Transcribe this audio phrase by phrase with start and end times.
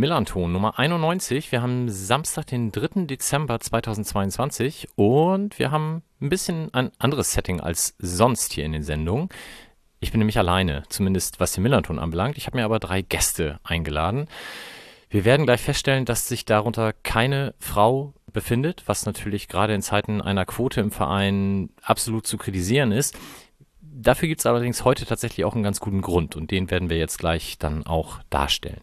[0.00, 1.52] Millanton Nummer 91.
[1.52, 3.04] Wir haben Samstag, den 3.
[3.04, 8.82] Dezember 2022 und wir haben ein bisschen ein anderes Setting als sonst hier in den
[8.82, 9.28] Sendungen.
[10.00, 12.38] Ich bin nämlich alleine, zumindest was den Millanton anbelangt.
[12.38, 14.26] Ich habe mir aber drei Gäste eingeladen.
[15.10, 20.22] Wir werden gleich feststellen, dass sich darunter keine Frau befindet, was natürlich gerade in Zeiten
[20.22, 23.18] einer Quote im Verein absolut zu kritisieren ist.
[23.82, 26.96] Dafür gibt es allerdings heute tatsächlich auch einen ganz guten Grund und den werden wir
[26.96, 28.80] jetzt gleich dann auch darstellen.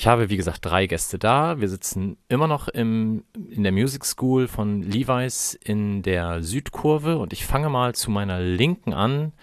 [0.00, 1.60] Ich habe, wie gesagt, drei Gäste da.
[1.60, 7.34] Wir sitzen immer noch im, in der Music School von Levi's in der Südkurve und
[7.34, 9.34] ich fange mal zu meiner Linken an.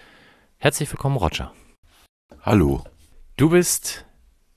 [0.58, 1.54] Herzlich willkommen, Roger.
[2.42, 2.84] Hallo.
[3.36, 4.08] Du bist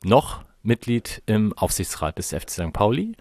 [0.03, 2.73] noch Mitglied im Aufsichtsrat des FC St.
[2.73, 3.15] Pauli.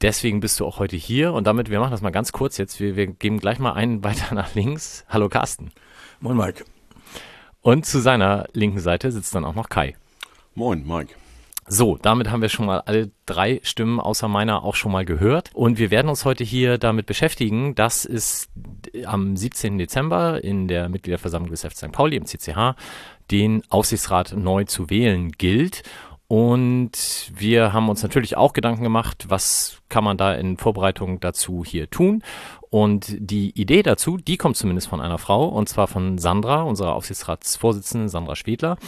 [0.00, 2.80] Deswegen bist du auch heute hier und damit, wir machen das mal ganz kurz jetzt.
[2.80, 5.04] Wir, wir geben gleich mal einen weiter nach links.
[5.10, 5.70] Hallo Carsten.
[6.20, 6.64] Moin Mike.
[7.60, 9.96] Und zu seiner linken Seite sitzt dann auch noch Kai.
[10.54, 11.14] Moin Mike.
[11.66, 15.50] So, damit haben wir schon mal alle drei Stimmen außer meiner auch schon mal gehört.
[15.54, 18.48] Und wir werden uns heute hier damit beschäftigen, dass es
[19.04, 19.78] am 17.
[19.78, 21.92] Dezember in der Mitgliederversammlung des FC St.
[21.92, 22.74] Pauli im CCH
[23.30, 25.82] den Aufsichtsrat neu zu wählen gilt.
[26.26, 31.62] Und wir haben uns natürlich auch Gedanken gemacht, was kann man da in Vorbereitung dazu
[31.64, 32.22] hier tun.
[32.72, 36.94] Und die Idee dazu, die kommt zumindest von einer Frau, und zwar von Sandra, unserer
[36.94, 38.78] Aufsichtsratsvorsitzenden Sandra Schwedler,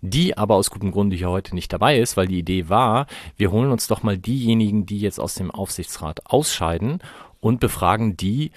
[0.00, 3.50] die aber aus gutem Grunde hier heute nicht dabei ist, weil die Idee war, wir
[3.50, 7.00] holen uns doch mal diejenigen, die jetzt aus dem Aufsichtsrat ausscheiden
[7.40, 8.50] und befragen die,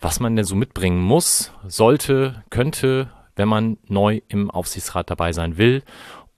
[0.00, 5.58] was man denn so mitbringen muss, sollte, könnte, wenn man neu im Aufsichtsrat dabei sein
[5.58, 5.82] will.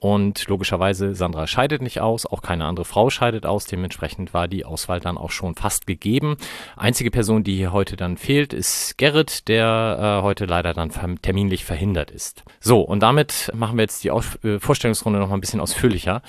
[0.04, 3.64] Und logischerweise, Sandra scheidet nicht aus, auch keine andere Frau scheidet aus.
[3.64, 6.36] Dementsprechend war die Auswahl dann auch schon fast gegeben.
[6.76, 10.90] Einzige Person, die hier heute dann fehlt, ist Gerrit, der äh, heute leider dann
[11.22, 12.44] terminlich verhindert ist.
[12.60, 16.20] So, und damit machen wir jetzt die Aus äh, Vorstellungsrunde noch mal ein bisschen ausführlicher.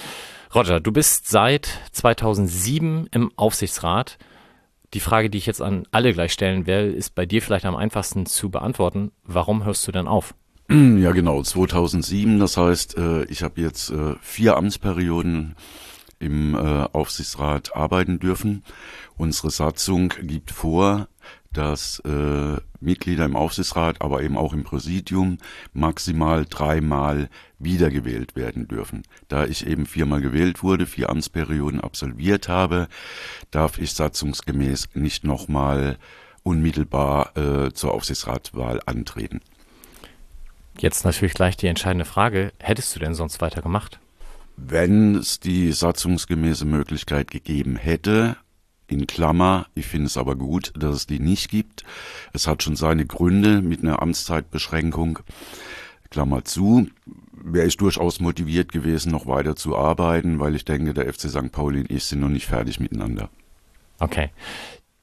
[0.53, 4.17] Roger, du bist seit 2007 im Aufsichtsrat.
[4.93, 7.75] Die Frage, die ich jetzt an alle gleich stellen werde, ist bei dir vielleicht am
[7.75, 9.11] einfachsten zu beantworten.
[9.25, 10.33] Warum hörst du denn auf?
[10.69, 12.39] Ja, genau, 2007.
[12.39, 15.55] Das heißt, äh, ich habe jetzt äh, vier Amtsperioden
[16.19, 16.57] im äh,
[16.91, 18.63] Aufsichtsrat arbeiten dürfen.
[19.15, 21.07] Unsere Satzung gibt vor,
[21.53, 22.03] dass
[22.81, 25.37] Mitglieder im Aufsichtsrat, aber eben auch im Präsidium
[25.71, 29.03] maximal dreimal wiedergewählt werden dürfen.
[29.29, 32.89] Da ich eben viermal gewählt wurde, vier Amtsperioden absolviert habe,
[33.51, 35.97] darf ich satzungsgemäß nicht nochmal
[36.43, 39.39] unmittelbar zur Aufsichtsratwahl antreten.
[40.79, 43.99] Jetzt natürlich gleich die entscheidende Frage, hättest du denn sonst weiter gemacht?
[44.57, 48.37] Wenn es die satzungsgemäße Möglichkeit gegeben hätte,
[48.87, 51.83] in Klammer, ich finde es aber gut, dass es die nicht gibt.
[52.33, 55.19] Es hat schon seine Gründe mit einer Amtszeitbeschränkung.
[56.11, 56.87] Klammer zu,
[57.33, 61.51] wäre ich durchaus motiviert gewesen, noch weiter zu arbeiten, weil ich denke, der FC St.
[61.51, 63.29] Pauli und ich sind noch nicht fertig miteinander.
[63.99, 64.29] Okay.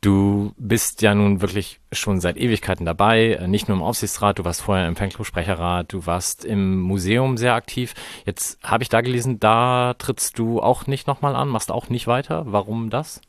[0.02, 4.44] Du bist ja nun wirklich schon seit Ewigkeiten dabei, äh, nicht nur im Aufsichtsrat, du
[4.44, 7.94] warst vorher im Fanclub-Sprecherrat, du warst im Museum sehr aktiv.
[8.26, 12.08] Jetzt habe ich da gelesen, da trittst du auch nicht nochmal an, machst auch nicht
[12.08, 12.46] weiter.
[12.48, 13.20] Warum das?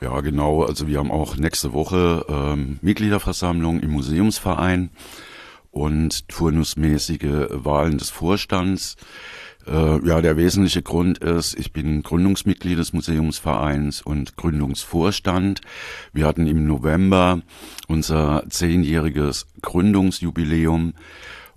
[0.00, 0.62] Ja, genau.
[0.62, 4.90] Also wir haben auch nächste Woche ähm, Mitgliederversammlung im Museumsverein
[5.72, 8.96] und turnusmäßige Wahlen des Vorstands.
[9.66, 15.60] Äh, ja, der wesentliche Grund ist, ich bin Gründungsmitglied des Museumsvereins und Gründungsvorstand.
[16.12, 17.42] Wir hatten im November
[17.88, 20.94] unser zehnjähriges Gründungsjubiläum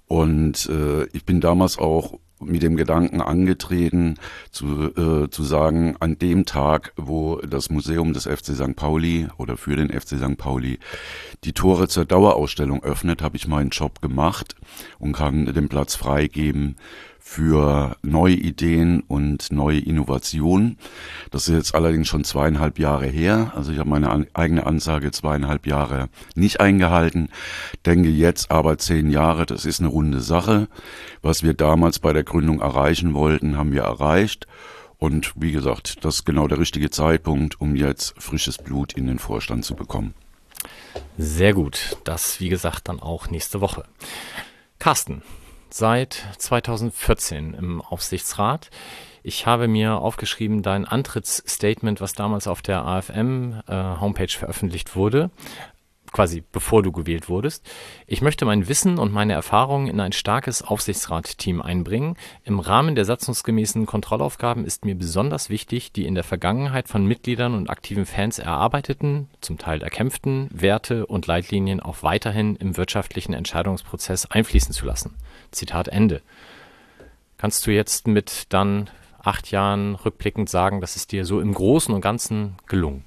[0.08, 4.16] und äh, ich bin damals auch mit dem Gedanken angetreten,
[4.52, 8.76] zu, äh, zu sagen, an dem Tag, wo das Museum des FC St.
[8.76, 10.38] Pauli oder für den FC St.
[10.38, 10.80] Pauli
[11.46, 14.56] die Tore zur Dauerausstellung öffnet, habe ich meinen Job gemacht
[15.00, 16.76] und kann den Platz freigeben
[17.26, 20.78] für neue Ideen und neue Innovationen.
[21.32, 23.54] Das ist jetzt allerdings schon zweieinhalb Jahre her.
[23.56, 27.30] Also ich habe meine eigene Ansage zweieinhalb Jahre nicht eingehalten.
[27.86, 30.68] Denke jetzt aber zehn Jahre, das ist eine runde Sache.
[31.22, 34.46] Was wir damals bei der Gründung erreichen wollten, haben wir erreicht.
[35.00, 39.18] Und wie gesagt, das ist genau der richtige Zeitpunkt, um jetzt frisches Blut in den
[39.18, 40.14] Vorstand zu bekommen.
[41.18, 41.98] Sehr gut.
[42.04, 43.86] Das, wie gesagt, dann auch nächste Woche.
[44.78, 45.24] Carsten,
[45.74, 48.70] seit 2014 im Aufsichtsrat.
[49.24, 53.74] Ich habe mir aufgeschrieben dein Antrittsstatement, was damals auf der AFM äh,
[54.38, 55.32] veröffentlicht wurde.
[56.14, 57.66] Quasi bevor du gewählt wurdest.
[58.08, 62.16] Ich möchte mein Wissen und meine Erfahrungen in ein starkes Aufsichtsratteam einbringen.
[62.46, 67.56] Im Rahmen der satzungsgemäßen Kontrollaufgaben ist mir besonders wichtig, die in der Vergangenheit von Mitgliedern
[67.56, 74.28] und aktiven Fans erarbeiteten, zum Teil erkämpften Werte und Leitlinien auch weiterhin im wirtschaftlichen Entscheidungsprozess
[74.28, 75.16] einfließen zu lassen.
[75.52, 76.22] Zitat Ende.
[77.38, 78.90] Kannst du jetzt mit dann
[79.22, 83.04] acht Jahren rückblickend sagen, dass es dir so im Großen und Ganzen gelungen?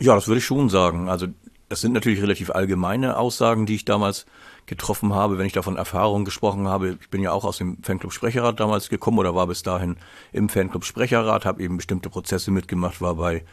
[0.00, 1.08] Ja, das würde ich schon sagen.
[1.08, 1.26] Also
[1.68, 4.26] das sind natürlich relativ allgemeine Aussagen, die ich damals
[4.66, 6.98] getroffen habe, wenn ich davon Erfahrungen gesprochen habe.
[7.00, 9.96] Ich bin ja auch aus dem Fanclub Sprecherrat damals gekommen oder war bis dahin
[10.32, 13.44] im Fanclub Sprecherrat, habe eben bestimmte Prozesse mitgemacht, war bei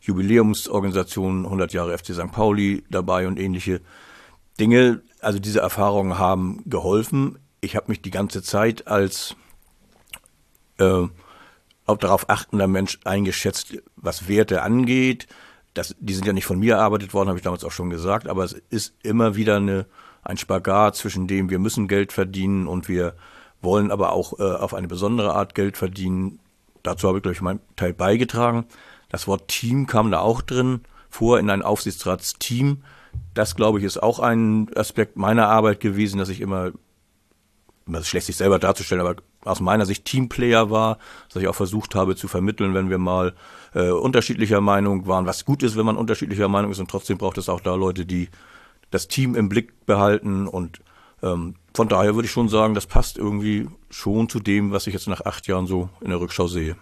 [0.00, 2.32] Jubiläumsorganisationen 100 Jahre FC St.
[2.32, 3.80] Pauli dabei und ähnliche
[4.58, 5.02] Dinge.
[5.20, 7.38] Also diese Erfahrungen haben geholfen.
[7.60, 9.36] Ich habe mich die ganze Zeit als
[10.78, 11.06] äh,
[11.86, 15.26] auch darauf achtender Mensch eingeschätzt, was Werte angeht,
[15.74, 18.28] das, die sind ja nicht von mir erarbeitet worden, habe ich damals auch schon gesagt,
[18.28, 19.86] aber es ist immer wieder eine,
[20.22, 23.14] ein Spagat zwischen dem, wir müssen Geld verdienen und wir
[23.62, 26.40] wollen aber auch äh, auf eine besondere Art Geld verdienen.
[26.82, 28.64] Dazu habe ich, glaube ich, meinen Teil beigetragen.
[29.10, 32.82] Das Wort Team kam da auch drin vor in ein Aufsichtsratsteam.
[33.34, 36.72] Das, glaube ich, ist auch ein Aspekt meiner Arbeit gewesen, dass ich immer,
[37.86, 40.98] immer schlecht sich selber darzustellen, aber aus meiner Sicht Teamplayer war,
[41.32, 43.34] dass ich auch versucht habe zu vermitteln, wenn wir mal
[43.74, 47.38] äh, unterschiedlicher Meinung waren, was gut ist, wenn man unterschiedlicher Meinung ist und trotzdem braucht
[47.38, 48.28] es auch da Leute, die
[48.90, 50.80] das Team im Blick behalten und
[51.22, 54.94] ähm, von daher würde ich schon sagen, das passt irgendwie schon zu dem, was ich
[54.94, 56.76] jetzt nach acht Jahren so in der Rückschau sehe.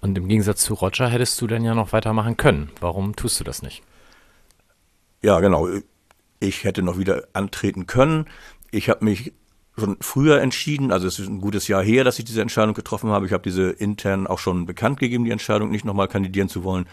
[0.00, 2.70] Und im Gegensatz zu Roger hättest du dann ja noch weitermachen können.
[2.80, 3.82] Warum tust du das nicht?
[5.22, 5.68] Ja, genau.
[6.38, 8.26] Ich hätte noch wieder antreten können.
[8.70, 9.32] Ich habe mich
[9.78, 13.10] schon früher entschieden, also es ist ein gutes Jahr her, dass ich diese Entscheidung getroffen
[13.10, 13.26] habe.
[13.26, 16.86] Ich habe diese intern auch schon bekannt gegeben, die Entscheidung, nicht nochmal kandidieren zu wollen.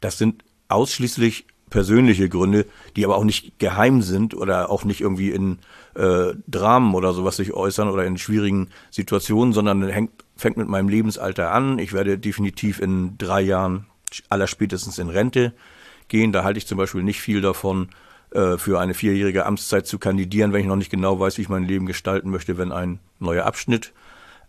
[0.00, 5.30] Das sind ausschließlich persönliche Gründe, die aber auch nicht geheim sind oder auch nicht irgendwie
[5.30, 5.58] in
[5.94, 10.88] äh, Dramen oder sowas sich äußern oder in schwierigen Situationen, sondern hängt, fängt mit meinem
[10.88, 11.78] Lebensalter an.
[11.78, 13.86] Ich werde definitiv in drei Jahren
[14.28, 15.54] allerspätestens in Rente
[16.08, 16.32] gehen.
[16.32, 17.88] Da halte ich zum Beispiel nicht viel davon,
[18.36, 21.48] äh, für eine vierjährige Amtszeit zu kandidieren, wenn ich noch nicht genau weiß, wie ich
[21.48, 23.94] mein Leben gestalten möchte, wenn ein neuer Abschnitt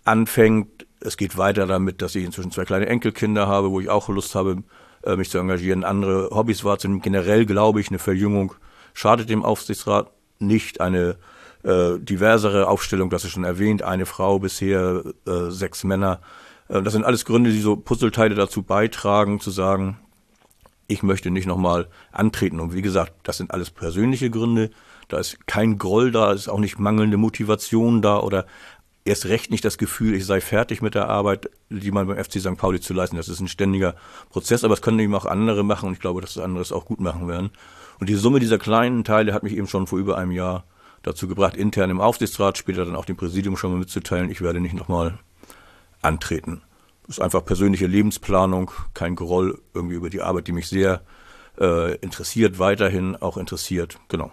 [0.03, 0.85] anfängt.
[0.99, 4.35] Es geht weiter damit, dass ich inzwischen zwei kleine Enkelkinder habe, wo ich auch Lust
[4.35, 4.63] habe,
[5.03, 7.01] äh, mich zu engagieren, andere Hobbys wahrzunehmen.
[7.01, 8.55] Generell glaube ich, eine Verjüngung
[8.93, 10.81] schadet dem Aufsichtsrat nicht.
[10.81, 11.15] Eine
[11.63, 16.19] äh, diversere Aufstellung, das ist schon erwähnt, eine Frau bisher, äh, sechs Männer.
[16.67, 19.97] Äh, das sind alles Gründe, die so Puzzleteile dazu beitragen, zu sagen,
[20.87, 22.59] ich möchte nicht nochmal antreten.
[22.59, 24.71] Und wie gesagt, das sind alles persönliche Gründe.
[25.09, 28.45] Da ist kein Groll da, ist auch nicht mangelnde Motivation da oder
[29.05, 32.39] erst recht nicht das Gefühl, ich sei fertig mit der Arbeit, die man beim FC
[32.39, 32.57] St.
[32.57, 33.15] Pauli zu leisten.
[33.15, 33.95] Das ist ein ständiger
[34.29, 36.71] Prozess, aber es können eben auch andere machen und ich glaube, dass das andere es
[36.71, 37.51] auch gut machen werden.
[37.99, 40.65] Und die Summe dieser kleinen Teile hat mich eben schon vor über einem Jahr
[41.03, 44.59] dazu gebracht, intern im Aufsichtsrat, später dann auch dem Präsidium schon mal mitzuteilen, ich werde
[44.59, 45.17] nicht nochmal
[46.01, 46.61] antreten
[47.07, 51.01] ist einfach persönliche Lebensplanung, kein Groll irgendwie über die Arbeit, die mich sehr
[51.59, 53.97] äh, interessiert, weiterhin auch interessiert.
[54.09, 54.31] Genau.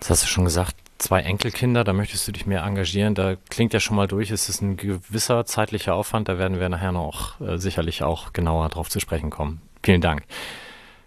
[0.00, 3.14] Das hast du schon gesagt, zwei Enkelkinder, da möchtest du dich mehr engagieren.
[3.14, 6.28] Da klingt ja schon mal durch, es ist ein gewisser zeitlicher Aufwand.
[6.28, 9.60] Da werden wir nachher noch äh, sicherlich auch genauer drauf zu sprechen kommen.
[9.82, 10.22] Vielen Dank.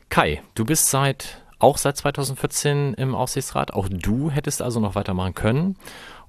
[0.09, 3.73] Kai, du bist seit auch seit 2014 im Aufsichtsrat.
[3.73, 5.77] Auch du hättest also noch weitermachen können.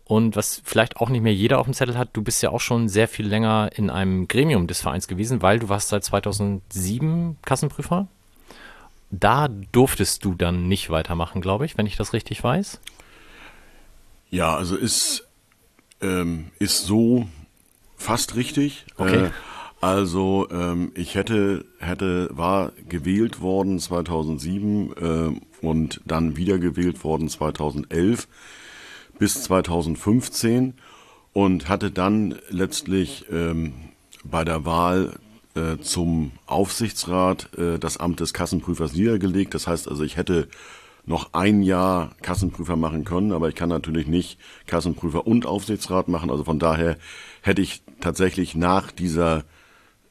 [0.08, 2.60] Und was vielleicht auch nicht mehr jeder auf dem Zettel hat, du bist ja auch
[2.60, 7.38] schon sehr viel länger in einem Gremium des Vereins gewesen, weil du warst seit 2007
[7.42, 8.06] Kassenprüfer.
[9.10, 12.80] Da durftest du dann nicht weitermachen, glaube ich, wenn ich das richtig weiß.
[14.30, 15.26] Ja, also ist,
[16.00, 17.26] ähm, ist so
[17.96, 18.86] fast richtig.
[18.96, 19.24] Okay.
[19.24, 19.30] Äh,
[19.80, 27.28] also ähm, ich hätte, hätte, war gewählt worden 2007 äh, und dann wieder gewählt worden
[27.28, 28.28] 2011
[29.18, 30.74] bis 2015
[31.32, 33.74] und hatte dann letztlich ähm,
[34.24, 35.18] bei der Wahl
[35.54, 39.54] äh, zum Aufsichtsrat äh, das Amt des Kassenprüfers niedergelegt.
[39.54, 40.48] Das heißt also, ich hätte
[41.06, 46.30] noch ein Jahr Kassenprüfer machen können, aber ich kann natürlich nicht Kassenprüfer und Aufsichtsrat machen.
[46.30, 46.96] Also von daher
[47.42, 49.44] hätte ich tatsächlich nach dieser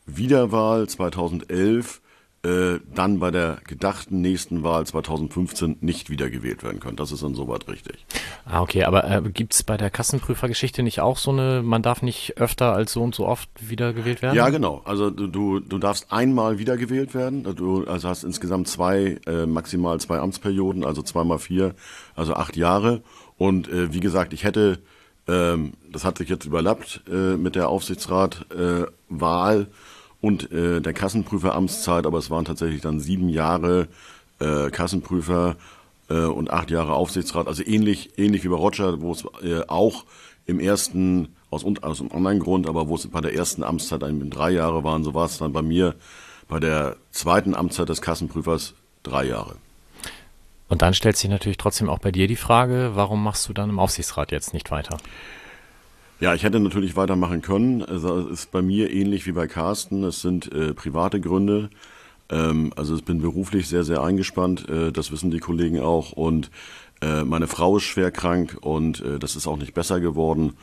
[0.05, 2.01] Wiederwahl 2011
[2.45, 6.95] äh, dann bei der gedachten nächsten Wahl 2015 nicht wiedergewählt werden können.
[6.95, 8.05] Das ist insoweit richtig.
[8.45, 12.03] Ah, okay, aber äh, gibt es bei der Kassenprüfergeschichte nicht auch so eine, man darf
[12.03, 14.35] nicht öfter als so und so oft wiedergewählt werden?
[14.35, 14.83] Ja, genau.
[14.85, 17.43] Also du, du darfst einmal wiedergewählt werden.
[17.55, 21.73] Du also hast insgesamt zwei, äh, maximal zwei Amtsperioden, also zweimal vier,
[22.15, 23.01] also acht Jahre.
[23.37, 24.79] Und äh, wie gesagt, ich hätte,
[25.27, 29.61] ähm, das hat sich jetzt überlappt äh, mit der Aufsichtsratwahl.
[29.61, 29.65] Äh,
[30.22, 33.88] und äh, der Kassenprüferamtszeit, aber es waren tatsächlich dann sieben Jahre
[34.39, 35.55] äh, Kassenprüfer
[36.10, 37.48] äh, und acht Jahre Aufsichtsrat.
[37.48, 40.05] Also ähnlich, ähnlich wie bei Roger, wo es äh, auch
[40.45, 44.29] im ersten, aus, aus einem anderen Grund, aber wo es bei der ersten Amtszeit ein,
[44.29, 45.95] drei Jahre waren, so war es dann bei mir
[46.48, 49.55] bei der zweiten Amtszeit des Kassenprüfers drei Jahre.
[50.67, 53.69] Und dann stellt sich natürlich trotzdem auch bei dir die Frage, warum machst du dann
[53.69, 54.98] im Aufsichtsrat jetzt nicht weiter?
[56.22, 57.84] Ja, ich hätte natürlich weitermachen können.
[57.84, 60.03] Also es ist bei mir ähnlich wie bei Carsten.
[60.05, 61.69] Es sind äh, private Gründe.
[62.29, 64.67] Ähm, also ich bin beruflich sehr, sehr eingespannt.
[64.69, 66.13] Äh, das wissen die Kollegen auch.
[66.13, 66.51] Und
[67.01, 70.53] äh, meine Frau ist schwer krank und äh, das ist auch nicht besser geworden.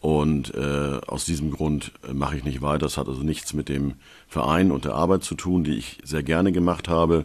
[0.00, 2.86] Und äh, aus diesem Grund äh, mache ich nicht weiter.
[2.86, 3.94] Das hat also nichts mit dem
[4.26, 7.24] Verein und der Arbeit zu tun, die ich sehr gerne gemacht habe,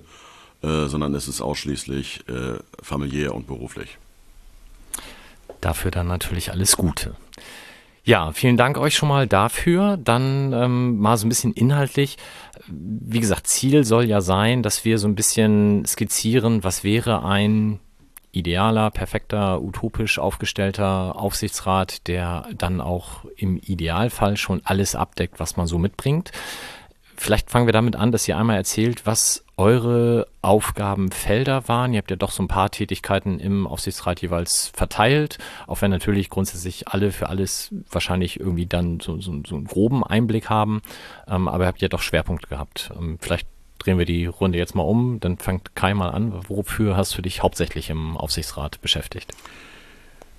[0.61, 2.25] sondern es ist ausschließlich
[2.83, 3.97] familiär und beruflich.
[5.61, 7.15] Dafür dann natürlich alles Gute.
[8.09, 9.95] Ja, vielen Dank euch schon mal dafür.
[9.95, 12.17] Dann ähm, mal so ein bisschen inhaltlich.
[12.65, 17.79] Wie gesagt, Ziel soll ja sein, dass wir so ein bisschen skizzieren, was wäre ein
[18.31, 25.67] idealer, perfekter, utopisch aufgestellter Aufsichtsrat, der dann auch im Idealfall schon alles abdeckt, was man
[25.67, 26.31] so mitbringt.
[27.21, 31.91] Vielleicht fangen wir damit an, dass ihr einmal erzählt, was eure Aufgabenfelder waren.
[31.91, 36.29] Ihr habt ja doch so ein paar Tätigkeiten im Aufsichtsrat jeweils verteilt, auch wenn natürlich
[36.29, 40.81] grundsätzlich alle für alles wahrscheinlich irgendwie dann so, so, so einen groben Einblick haben.
[41.27, 42.91] Ähm, aber ihr habt ja doch Schwerpunkte gehabt.
[42.97, 43.47] Ähm, vielleicht
[43.79, 45.19] drehen wir die Runde jetzt mal um.
[45.19, 46.31] Dann fängt Kai mal an.
[46.47, 49.33] Wofür hast du dich hauptsächlich im Aufsichtsrat beschäftigt?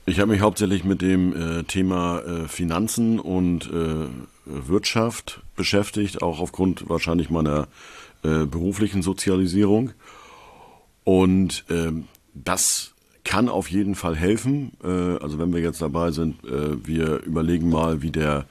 [0.06, 4.06] Ich habe mich hauptsächlich mit dem äh, Thema äh, Finanzen und äh,
[4.46, 7.68] Wirtschaft beschäftigt, auch aufgrund wahrscheinlich meiner
[8.22, 9.90] äh, beruflichen Sozialisierung.
[11.04, 14.72] Und ähm, das kann auf jeden Fall helfen.
[14.82, 14.88] Äh,
[15.22, 18.46] also wenn wir jetzt dabei sind, äh, wir überlegen mal, wie der,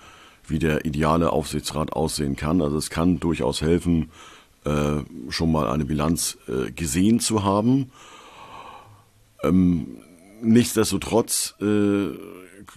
[0.48, 2.62] wie der ideale Aufsichtsrat aussehen kann.
[2.62, 4.12] Also es kann durchaus helfen,
[4.66, 7.90] äh, schon mal eine Bilanz äh, gesehen zu haben.
[9.42, 9.98] Ähm,
[10.42, 12.10] nichtsdestotrotz äh,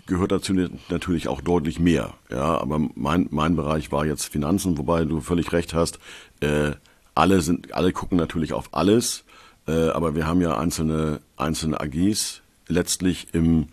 [0.07, 0.55] gehört dazu
[0.89, 2.15] natürlich auch deutlich mehr.
[2.31, 5.99] Ja, aber mein, mein Bereich war jetzt Finanzen, wobei du völlig recht hast.
[6.41, 6.73] Äh,
[7.15, 9.25] alle sind, alle gucken natürlich auf alles,
[9.67, 13.67] äh, aber wir haben ja einzelne, einzelne AGs letztlich im,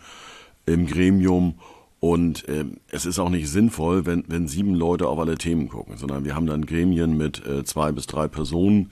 [0.66, 1.56] im Gremium
[2.00, 5.98] und äh, es ist auch nicht sinnvoll, wenn, wenn sieben Leute auf alle Themen gucken,
[5.98, 8.92] sondern wir haben dann Gremien mit äh, zwei bis drei Personen,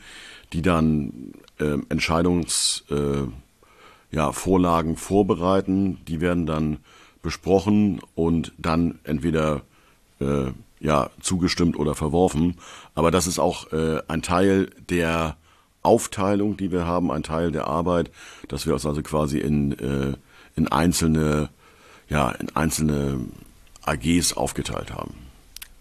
[0.54, 3.28] die dann äh, Entscheidungs äh,
[4.12, 6.00] ja, Vorlagen vorbereiten.
[6.08, 6.78] Die werden dann
[7.22, 9.62] besprochen und dann entweder
[10.20, 12.56] äh, ja, zugestimmt oder verworfen.
[12.96, 15.38] Aber das ist auch äh, ein Teil der
[15.82, 18.12] Aufteilung, die wir haben, ein Teil der Arbeit,
[18.48, 20.14] dass wir uns also quasi in, äh,
[20.56, 21.50] in einzelne,
[22.10, 23.22] ja, in einzelne
[23.84, 25.27] AGs aufgeteilt haben.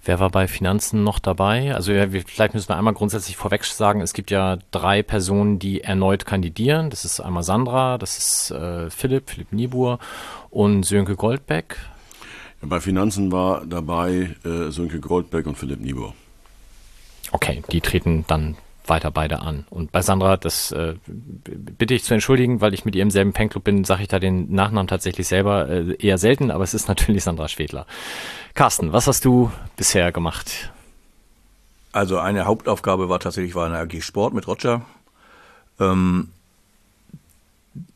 [0.06, 1.74] Wer war bei Finanzen noch dabei?
[1.74, 5.80] Also ja, vielleicht müssen wir einmal grundsätzlich vorweg sagen, es gibt ja drei Personen, die
[5.80, 6.90] erneut kandidieren.
[6.90, 9.98] Das ist einmal Sandra, das ist äh, Philipp, Philipp Niebuhr
[10.50, 11.78] und Sönke Goldbeck.
[12.62, 16.14] Ja, bei Finanzen war dabei äh, Sönke Goldbeck und Philipp Niebuhr.
[17.32, 18.56] Okay, die treten dann
[18.88, 19.66] weiter beide an.
[19.70, 23.32] Und bei Sandra, das äh, bitte ich zu entschuldigen, weil ich mit ihr im selben
[23.32, 26.88] Fanclub bin, sage ich da den Nachnamen tatsächlich selber äh, eher selten, aber es ist
[26.88, 27.86] natürlich Sandra Schwedler.
[28.54, 30.72] Carsten, was hast du bisher gemacht?
[31.92, 34.82] Also eine Hauptaufgabe war tatsächlich war eine AG Sport mit Roger.
[35.80, 36.28] Ähm,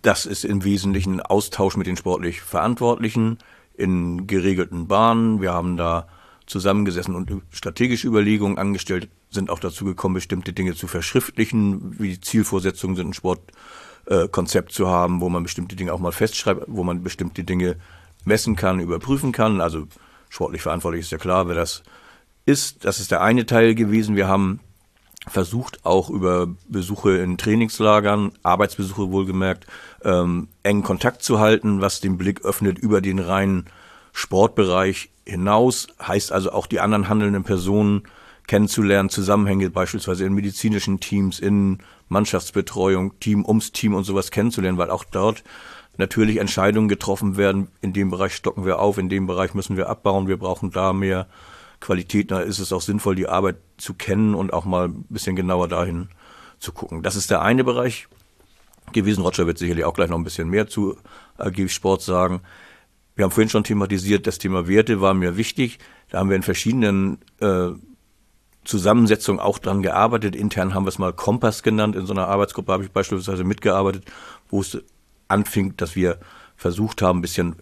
[0.02, 3.38] das ist im Wesentlichen Austausch mit den sportlich Verantwortlichen
[3.74, 5.40] in geregelten Bahnen.
[5.40, 6.06] Wir haben da
[6.46, 12.96] zusammengesessen und strategische Überlegungen angestellt, sind auch dazu gekommen, bestimmte Dinge zu verschriftlichen, wie Zielvorsetzungen
[12.96, 17.02] sind, ein Sportkonzept äh, zu haben, wo man bestimmte Dinge auch mal festschreibt, wo man
[17.02, 17.76] bestimmte Dinge
[18.24, 19.60] messen kann, überprüfen kann.
[19.60, 19.86] Also
[20.28, 21.82] sportlich verantwortlich ist ja klar, wer das
[22.44, 22.84] ist.
[22.84, 24.16] Das ist der eine Teil gewesen.
[24.16, 24.60] Wir haben
[25.28, 29.66] versucht auch über Besuche in Trainingslagern, Arbeitsbesuche wohlgemerkt,
[30.02, 33.66] ähm, engen Kontakt zu halten, was den Blick öffnet über den reinen
[34.12, 38.02] Sportbereich hinaus, heißt also auch die anderen handelnden Personen
[38.50, 41.78] kennenzulernen, Zusammenhänge beispielsweise in medizinischen Teams, in
[42.08, 45.44] Mannschaftsbetreuung, Team ums Team und sowas kennenzulernen, weil auch dort
[45.98, 49.88] natürlich Entscheidungen getroffen werden, in dem Bereich stocken wir auf, in dem Bereich müssen wir
[49.88, 51.28] abbauen, wir brauchen da mehr
[51.78, 55.36] Qualität, da ist es auch sinnvoll, die Arbeit zu kennen und auch mal ein bisschen
[55.36, 56.08] genauer dahin
[56.58, 57.04] zu gucken.
[57.04, 58.08] Das ist der eine Bereich
[58.92, 59.22] gewesen.
[59.22, 60.96] Roger wird sicherlich auch gleich noch ein bisschen mehr zu
[61.38, 62.40] AG Sport sagen.
[63.14, 65.78] Wir haben vorhin schon thematisiert, das Thema Werte war mir wichtig.
[66.08, 67.68] Da haben wir in verschiedenen äh,
[68.64, 70.36] Zusammensetzungen auch dran gearbeitet.
[70.36, 71.96] Intern haben wir es mal Kompass genannt.
[71.96, 74.04] In so einer Arbeitsgruppe habe ich beispielsweise mitgearbeitet,
[74.48, 74.78] wo es
[75.28, 76.18] anfing, dass wir
[76.56, 77.56] versucht haben, ein bisschen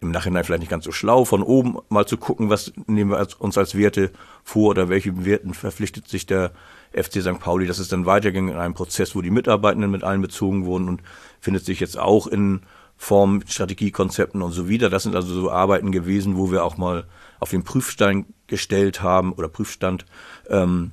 [0.00, 3.18] im Nachhinein vielleicht nicht ganz so schlau, von oben mal zu gucken, was nehmen wir
[3.18, 4.12] als, uns als Werte
[4.44, 6.52] vor oder welche Werten verpflichtet sich der
[6.92, 7.40] FC St.
[7.40, 11.02] Pauli, dass es dann weiterging in einem Prozess, wo die Mitarbeitenden mit einbezogen wurden und
[11.40, 12.60] findet sich jetzt auch in
[12.96, 14.88] Form, Strategiekonzepten und so wieder.
[14.88, 17.04] Das sind also so Arbeiten gewesen, wo wir auch mal
[17.40, 20.06] auf den Prüfstein gestellt haben oder Prüfstand.
[20.48, 20.92] Ähm,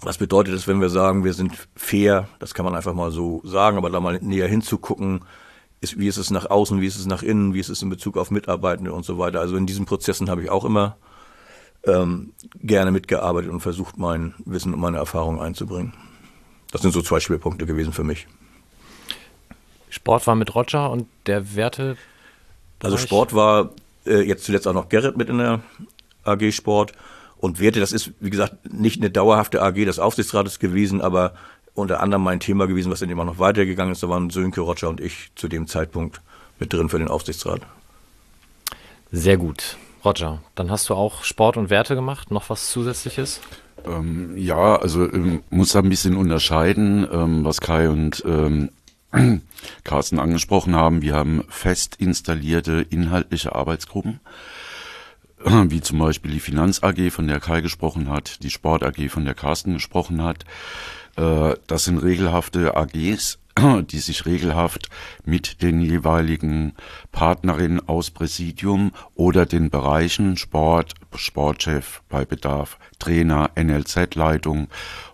[0.00, 2.28] was bedeutet das, wenn wir sagen, wir sind fair?
[2.38, 5.24] Das kann man einfach mal so sagen, aber da mal näher hinzugucken,
[5.80, 7.90] ist, wie ist es nach außen, wie ist es nach innen, wie ist es in
[7.90, 9.40] Bezug auf Mitarbeitende und so weiter.
[9.40, 10.96] Also in diesen Prozessen habe ich auch immer
[11.84, 15.92] ähm, gerne mitgearbeitet und versucht, mein Wissen und meine Erfahrungen einzubringen.
[16.70, 18.26] Das sind so zwei Schwerpunkte gewesen für mich.
[19.90, 21.96] Sport war mit Roger und der Werte.
[22.82, 23.70] Also Sport war
[24.06, 25.60] äh, jetzt zuletzt auch noch Gerrit mit in der
[26.24, 26.92] AG Sport.
[27.38, 31.34] Und Werte, das ist, wie gesagt, nicht eine dauerhafte AG des Aufsichtsrates gewesen, aber
[31.74, 34.02] unter anderem mein Thema gewesen, was dann immer noch weitergegangen ist.
[34.02, 36.20] Da waren Sönke, Roger und ich zu dem Zeitpunkt
[36.58, 37.62] mit drin für den Aufsichtsrat.
[39.10, 39.76] Sehr gut.
[40.04, 42.30] Roger, dann hast du auch Sport und Werte gemacht.
[42.30, 43.40] Noch was Zusätzliches?
[43.84, 48.70] Ähm, ja, also ähm, muss da ein bisschen unterscheiden, ähm, was Kai und ähm,
[49.84, 51.02] Carsten angesprochen haben.
[51.02, 54.20] Wir haben fest installierte inhaltliche Arbeitsgruppen,
[55.44, 59.24] wie zum Beispiel die Finanz AG, von der Kai gesprochen hat, die Sport AG, von
[59.24, 60.44] der Carsten gesprochen hat.
[61.16, 63.38] Äh, das sind regelhafte AGs,
[63.90, 64.88] die sich regelhaft
[65.24, 66.74] mit den jeweiligen
[67.10, 74.68] Partnerinnen aus Präsidium oder den Bereichen Sport, Sportchef bei Bedarf, Trainer, NLZ-Leitung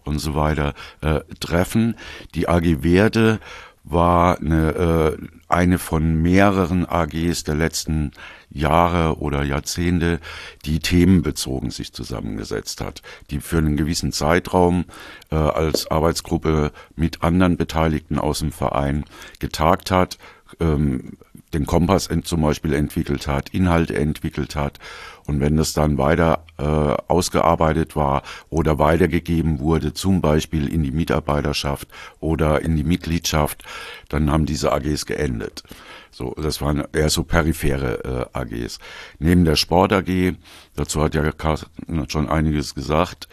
[0.05, 1.97] und so weiter äh, treffen.
[2.35, 3.41] Die AG Werde
[3.85, 8.13] war eine, äh, eine von mehreren AGs der letzten
[8.51, 10.21] Jahre oder Jahrzehnte,
[10.65, 14.85] die themenbezogen sich zusammengesetzt hat, die für einen gewissen Zeitraum
[15.31, 19.05] äh, als Arbeitsgruppe mit anderen Beteiligten aus dem Verein
[19.39, 20.19] getagt hat,
[20.61, 21.17] ähm,
[21.55, 24.79] den Kompass zum Beispiel entwickelt hat, Inhalte entwickelt hat.
[25.27, 30.91] Und wenn das dann weiter äh, ausgearbeitet war oder weitergegeben wurde, zum Beispiel in die
[30.91, 31.89] Mitarbeiterschaft
[32.21, 33.63] oder in die Mitgliedschaft,
[34.09, 35.65] dann haben diese AGs geendet.
[36.11, 38.79] So, das waren eher so periphere äh, AGs.
[39.19, 40.35] Neben der Sport AG,
[40.75, 43.29] dazu hat ja Carsten schon einiges gesagt,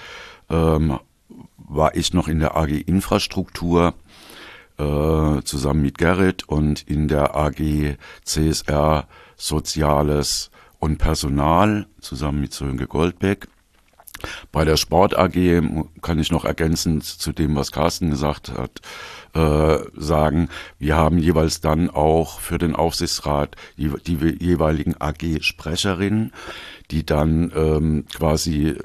[0.49, 0.99] ähm,
[1.57, 3.93] war ich noch in der AG Infrastruktur
[4.77, 9.07] äh, zusammen mit Gerrit und in der AG CSR
[9.37, 13.47] Soziales und Personal zusammen mit Sönke Goldbeck.
[14.51, 15.61] Bei der Sport AG
[16.01, 18.81] kann ich noch ergänzend zu dem, was Carsten gesagt hat,
[19.33, 26.31] äh, sagen, wir haben jeweils dann auch für den Aufsichtsrat die, die jeweiligen AG-Sprecherinnen,
[26.91, 28.75] die dann ähm, quasi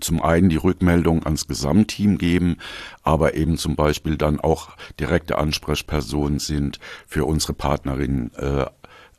[0.00, 2.56] zum einen die Rückmeldung ans Gesamtteam geben,
[3.02, 8.66] aber eben zum Beispiel dann auch direkte Ansprechpersonen sind für unsere Partnerinnen äh,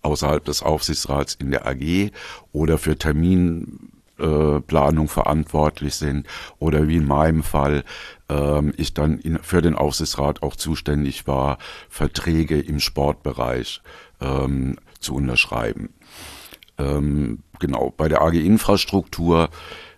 [0.02, 2.12] außerhalb des Aufsichtsrats in der AG
[2.52, 6.26] oder für Termin äh, Planung verantwortlich sind
[6.60, 7.84] oder wie in meinem Fall
[8.30, 11.58] ähm, ich dann in, für den Aufsichtsrat auch zuständig war,
[11.90, 13.82] Verträge im Sportbereich
[14.20, 15.90] ähm, zu unterschreiben.
[16.80, 19.50] Ähm, genau, bei der AG Infrastruktur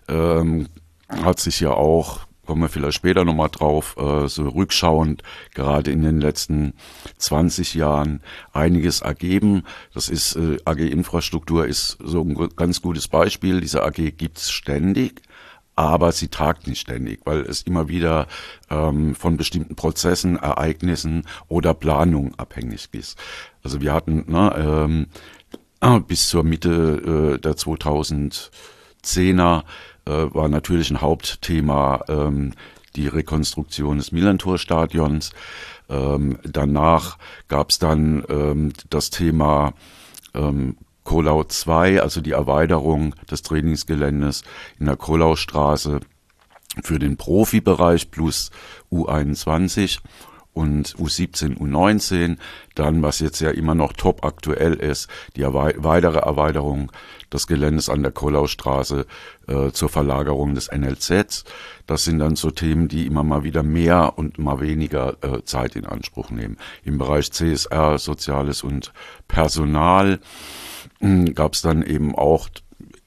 [0.08, 0.68] ähm,
[1.08, 2.20] hat sich ja auch
[2.50, 5.22] kommen wir vielleicht später nochmal drauf, äh, so rückschauend,
[5.54, 6.72] gerade in den letzten
[7.16, 9.62] 20 Jahren einiges ergeben.
[9.94, 13.60] Das ist, äh, AG Infrastruktur ist so ein ganz gutes Beispiel.
[13.60, 15.22] Diese AG gibt's ständig
[15.80, 18.26] aber sie tagt nicht ständig, weil es immer wieder
[18.68, 23.16] ähm, von bestimmten Prozessen, Ereignissen oder Planungen abhängig ist.
[23.62, 25.06] Also wir hatten ne, ähm,
[26.06, 29.62] bis zur Mitte äh, der 2010er
[30.04, 32.52] äh, war natürlich ein Hauptthema ähm,
[32.96, 35.30] die Rekonstruktion des Millantor-Stadions.
[35.88, 39.74] Ähm, danach gab es dann ähm, das Thema
[40.34, 44.42] ähm, Kolau 2, also die Erweiterung des Trainingsgeländes
[44.78, 46.00] in der Kolaustraße
[46.82, 48.50] für den Profibereich plus
[48.92, 50.00] U21
[50.52, 52.36] und U17, U19.
[52.74, 56.90] Dann, was jetzt ja immer noch top aktuell ist, die weitere Erweiterung
[57.32, 59.06] des Geländes an der Kollaustraße
[59.46, 61.44] äh, zur Verlagerung des NLZs.
[61.86, 65.76] Das sind dann so Themen, die immer mal wieder mehr und mal weniger äh, Zeit
[65.76, 66.56] in Anspruch nehmen.
[66.84, 68.92] Im Bereich CSR, Soziales und
[69.28, 70.20] Personal
[71.00, 72.48] hm, gab es dann eben auch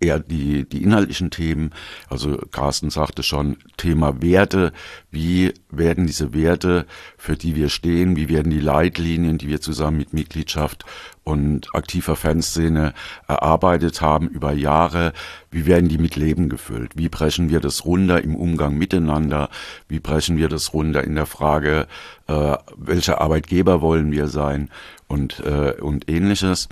[0.03, 1.71] eher die, die inhaltlichen Themen.
[2.09, 4.73] Also Carsten sagte schon, Thema Werte.
[5.11, 6.85] Wie werden diese Werte,
[7.17, 10.85] für die wir stehen, wie werden die Leitlinien, die wir zusammen mit Mitgliedschaft
[11.23, 12.93] und aktiver Fanszene
[13.27, 15.13] erarbeitet haben über Jahre,
[15.51, 16.91] wie werden die mit Leben gefüllt?
[16.95, 19.49] Wie brechen wir das runter im Umgang miteinander?
[19.87, 21.87] Wie brechen wir das runter in der Frage,
[22.27, 24.69] äh, welcher Arbeitgeber wollen wir sein
[25.07, 26.67] und, äh, und ähnliches?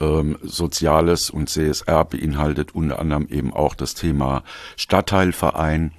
[0.00, 4.42] Ähm, Soziales und CSR beinhaltet unter anderem eben auch das Thema
[4.76, 5.92] Stadtteilverein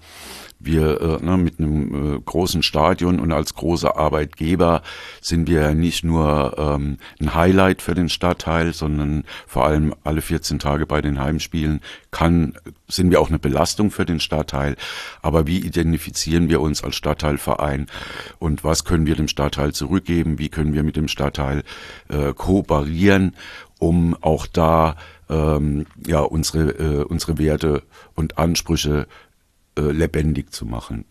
[0.63, 4.81] wir äh, ne, mit einem äh, großen Stadion und als großer Arbeitgeber
[5.19, 10.59] sind wir nicht nur ähm, ein Highlight für den Stadtteil, sondern vor allem alle 14
[10.59, 12.53] Tage bei den Heimspielen kann,
[12.87, 14.75] sind wir auch eine Belastung für den Stadtteil.
[15.21, 17.87] Aber wie identifizieren wir uns als Stadtteilverein
[18.39, 20.39] und was können wir dem Stadtteil zurückgeben?
[20.39, 21.63] Wie können wir mit dem Stadtteil
[22.09, 23.35] äh, kooperieren,
[23.81, 24.95] um auch da
[25.27, 27.81] ähm, ja unsere äh, unsere Werte
[28.13, 29.07] und Ansprüche
[29.75, 31.05] äh, lebendig zu machen.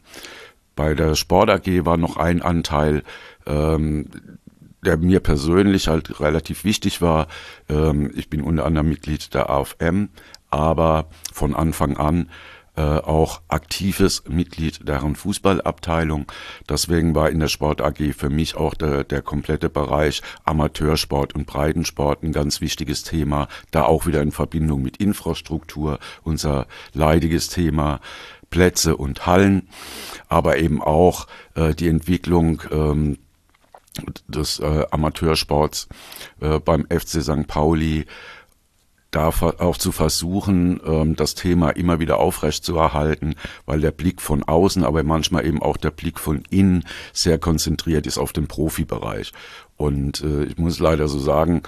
[0.76, 3.02] Bei der Sport AG war noch ein Anteil,
[3.44, 4.06] ähm,
[4.84, 7.26] der mir persönlich halt relativ wichtig war.
[7.68, 10.08] Ähm, ich bin unter anderem Mitglied der AFM,
[10.50, 12.30] aber von Anfang an
[12.76, 16.30] äh, auch aktives Mitglied deren Fußballabteilung.
[16.68, 21.46] Deswegen war in der Sport AG für mich auch der, der komplette Bereich Amateursport und
[21.46, 23.48] Breitensport ein ganz wichtiges Thema.
[23.70, 28.00] Da auch wieder in Verbindung mit Infrastruktur, unser leidiges Thema.
[28.50, 29.68] Plätze und Hallen,
[30.28, 33.18] aber eben auch äh, die Entwicklung ähm,
[34.28, 35.88] des äh, Amateursports
[36.40, 37.46] äh, beim FC St.
[37.46, 38.06] Pauli,
[39.10, 42.64] da auch zu versuchen, ähm, das Thema immer wieder aufrecht
[43.66, 48.06] weil der Blick von außen, aber manchmal eben auch der Blick von innen sehr konzentriert
[48.06, 49.32] ist auf den Profibereich.
[49.76, 51.62] Und äh, ich muss leider so sagen,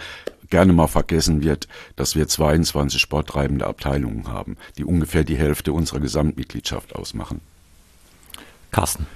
[0.50, 6.00] gerne mal vergessen wird, dass wir 22 sporttreibende Abteilungen haben, die ungefähr die Hälfte unserer
[6.00, 7.40] Gesamtmitgliedschaft ausmachen.
[8.70, 9.06] Carsten.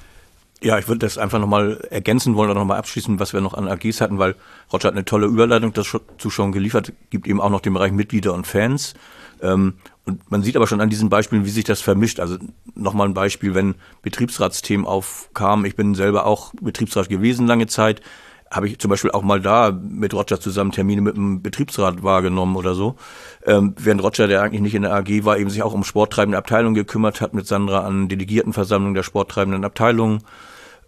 [0.63, 3.69] Ja, ich würde das einfach nochmal ergänzen wollen oder nochmal abschließen, was wir noch an
[3.69, 4.37] AGs hatten, weil
[4.73, 8.33] Roger hat eine tolle Überleitung dazu schon geliefert, gibt eben auch noch den Bereich Mitglieder
[8.33, 8.95] und Fans.
[9.43, 9.75] Ähm,
[10.07, 12.21] und man sieht aber schon an diesen Beispielen, wie sich das vermischt.
[12.21, 12.39] Also
[12.75, 15.67] nochmal ein Beispiel, wenn Betriebsratsthemen aufkamen.
[15.67, 18.01] Ich bin selber auch Betriebsrat gewesen lange Zeit
[18.51, 22.57] habe ich zum Beispiel auch mal da mit Roger zusammen Termine mit dem Betriebsrat wahrgenommen
[22.57, 22.97] oder so.
[23.45, 26.39] Ähm, während Roger, der eigentlich nicht in der AG war, eben sich auch um sporttreibende
[26.39, 30.23] Abteilungen gekümmert hat, mit Sandra an Delegiertenversammlungen der sporttreibenden Abteilungen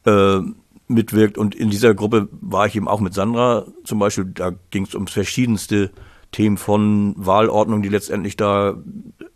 [0.06, 0.38] äh,
[0.86, 1.36] mitwirkt.
[1.36, 4.94] Und in dieser Gruppe war ich eben auch mit Sandra zum Beispiel, da ging es
[4.94, 5.90] um verschiedenste
[6.30, 8.74] Themen von Wahlordnungen, die letztendlich da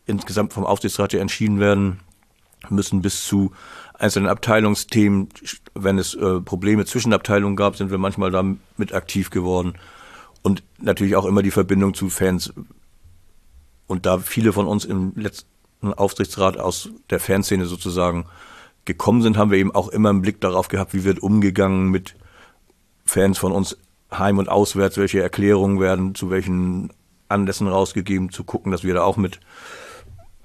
[0.07, 2.01] insgesamt vom Aufsichtsrat ja entschieden werden
[2.69, 3.53] müssen, bis zu
[4.03, 5.29] einzelnen Abteilungsthemen,
[5.75, 8.45] wenn es äh, Probleme zwischen Abteilungen gab, sind wir manchmal da
[8.77, 9.75] mit aktiv geworden.
[10.43, 12.53] Und natürlich auch immer die Verbindung zu Fans.
[13.87, 15.47] Und da viele von uns im letzten
[15.95, 18.27] Aufsichtsrat aus der Fanszene sozusagen
[18.85, 22.17] gekommen sind, haben wir eben auch immer einen Blick darauf gehabt, wie wird umgegangen mit
[23.05, 23.77] Fans von uns
[24.11, 26.93] heim und auswärts, welche Erklärungen werden zu welchen
[27.29, 29.41] Anlässen rausgegeben, zu gucken, dass wir da auch mit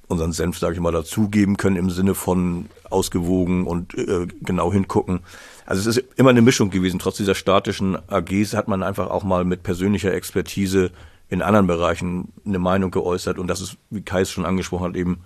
[0.08, 5.20] unseren Senf, sage ich mal, dazugeben können im Sinne von ausgewogen und äh, genau hingucken.
[5.66, 7.00] Also es ist immer eine Mischung gewesen.
[7.00, 10.92] Trotz dieser statischen AGs hat man einfach auch mal mit persönlicher Expertise
[11.30, 14.96] in anderen Bereichen eine Meinung geäußert und das ist, wie Kai es schon angesprochen hat,
[14.96, 15.20] eben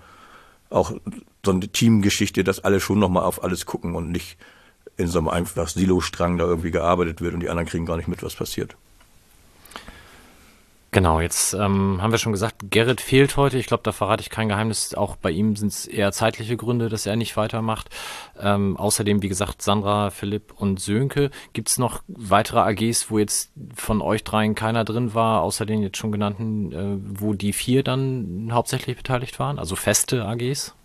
[0.72, 0.94] auch
[1.46, 4.38] so eine Teamgeschichte, dass alle schon nochmal auf alles gucken und nicht
[4.98, 8.08] in so einem einfach Silostrang da irgendwie gearbeitet wird und die anderen kriegen gar nicht
[8.08, 8.76] mit, was passiert.
[10.93, 13.58] Genau, jetzt ähm, haben wir schon gesagt, Gerrit fehlt heute.
[13.58, 14.93] Ich glaube, da verrate ich kein Geheimnis.
[14.93, 17.89] Auch bei ihm sind es eher zeitliche Gründe, dass er nicht weitermacht.
[18.38, 21.32] Ähm, außerdem, wie gesagt, Sandra, Philipp und Sönke.
[21.54, 25.82] Gibt es noch weitere AGs, wo jetzt von euch dreien keiner drin war, außer den
[25.82, 29.60] jetzt schon genannten, äh, wo die vier dann hauptsächlich beteiligt waren?
[29.60, 30.75] Also feste AGs?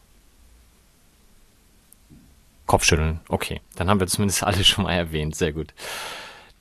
[2.66, 3.61] Kopfschütteln, okay.
[3.75, 5.35] Dann haben wir zumindest alle schon mal erwähnt.
[5.35, 5.75] Sehr gut.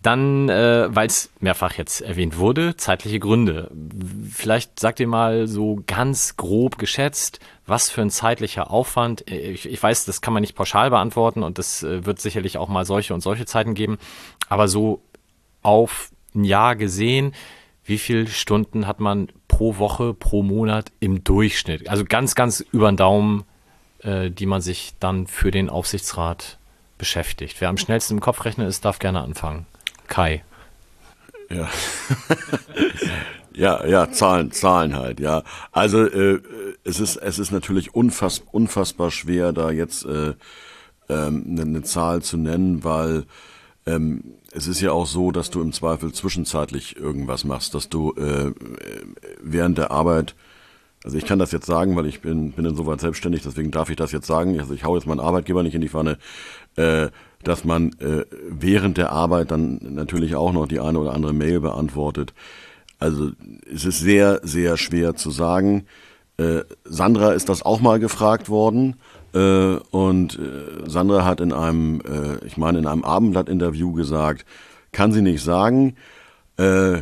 [0.05, 3.71] Dann, äh, weil es mehrfach jetzt erwähnt wurde, zeitliche Gründe.
[4.31, 9.27] Vielleicht sagt ihr mal so ganz grob geschätzt, was für ein zeitlicher Aufwand.
[9.31, 12.59] Äh, ich, ich weiß, das kann man nicht pauschal beantworten und es äh, wird sicherlich
[12.59, 13.97] auch mal solche und solche Zeiten geben.
[14.47, 15.01] Aber so
[15.63, 17.33] auf ein Jahr gesehen,
[17.83, 21.89] wie viele Stunden hat man pro Woche, pro Monat im Durchschnitt?
[21.89, 23.43] Also ganz, ganz über den Daumen,
[24.03, 26.59] äh, die man sich dann für den Aufsichtsrat
[26.99, 27.59] beschäftigt.
[27.59, 29.65] Wer am schnellsten im Kopf rechnet ist, darf gerne anfangen.
[30.07, 30.43] Kai.
[31.49, 31.69] Ja.
[33.53, 35.43] ja, ja, Zahlen, Zahlen halt, ja.
[35.71, 36.41] Also äh,
[36.83, 40.33] es ist es ist natürlich unfass, unfassbar schwer, da jetzt äh,
[41.09, 43.25] ähm, eine, eine Zahl zu nennen, weil
[43.85, 48.13] ähm, es ist ja auch so, dass du im Zweifel zwischenzeitlich irgendwas machst, dass du
[48.13, 48.53] äh,
[49.41, 50.35] während der Arbeit,
[51.03, 53.97] also ich kann das jetzt sagen, weil ich bin, bin insoweit selbstständig, deswegen darf ich
[53.97, 54.59] das jetzt sagen.
[54.59, 56.17] Also ich hau jetzt meinen Arbeitgeber nicht in die Pfanne.
[56.75, 57.09] Äh,
[57.45, 61.59] dass man äh, während der Arbeit dann natürlich auch noch die eine oder andere Mail
[61.59, 62.33] beantwortet.
[62.99, 63.31] Also
[63.71, 65.85] es ist sehr, sehr schwer zu sagen.
[66.37, 68.95] Äh, Sandra ist das auch mal gefragt worden.
[69.33, 74.45] Äh, und äh, Sandra hat in einem, äh, ich meine, in einem Abendblatt-Interview gesagt,
[74.91, 75.95] kann sie nicht sagen.
[76.57, 77.01] Äh,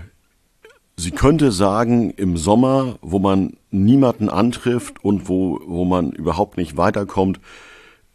[0.98, 6.76] sie könnte sagen, im Sommer, wo man niemanden antrifft und wo, wo man überhaupt nicht
[6.76, 7.40] weiterkommt,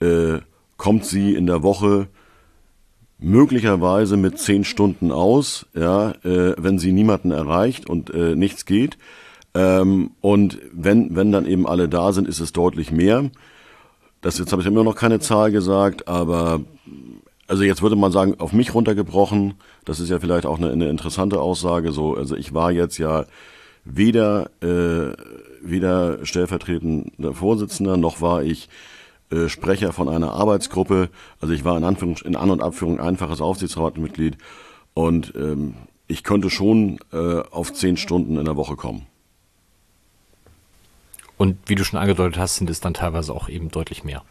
[0.00, 0.38] äh,
[0.78, 2.08] kommt sie in der Woche
[3.18, 8.96] möglicherweise mit zehn Stunden aus, ja, äh, wenn sie niemanden erreicht und äh, nichts geht.
[9.54, 13.30] Ähm, und wenn, wenn dann eben alle da sind, ist es deutlich mehr.
[14.20, 16.60] Das jetzt habe ich immer noch keine Zahl gesagt, aber
[17.48, 20.88] also jetzt würde man sagen, auf mich runtergebrochen, das ist ja vielleicht auch eine, eine
[20.88, 21.92] interessante Aussage.
[21.92, 23.24] So, also ich war jetzt ja
[23.84, 25.14] weder äh,
[25.62, 28.68] weder stellvertretender Vorsitzender noch war ich
[29.30, 31.10] äh, Sprecher von einer Arbeitsgruppe.
[31.40, 34.38] Also ich war in, Anführung, in An- und Abführung einfaches Aufsichtsratmitglied
[34.94, 35.74] und ähm,
[36.06, 39.06] ich könnte schon äh, auf zehn Stunden in der Woche kommen.
[41.36, 44.22] Und wie du schon angedeutet hast, sind es dann teilweise auch eben deutlich mehr.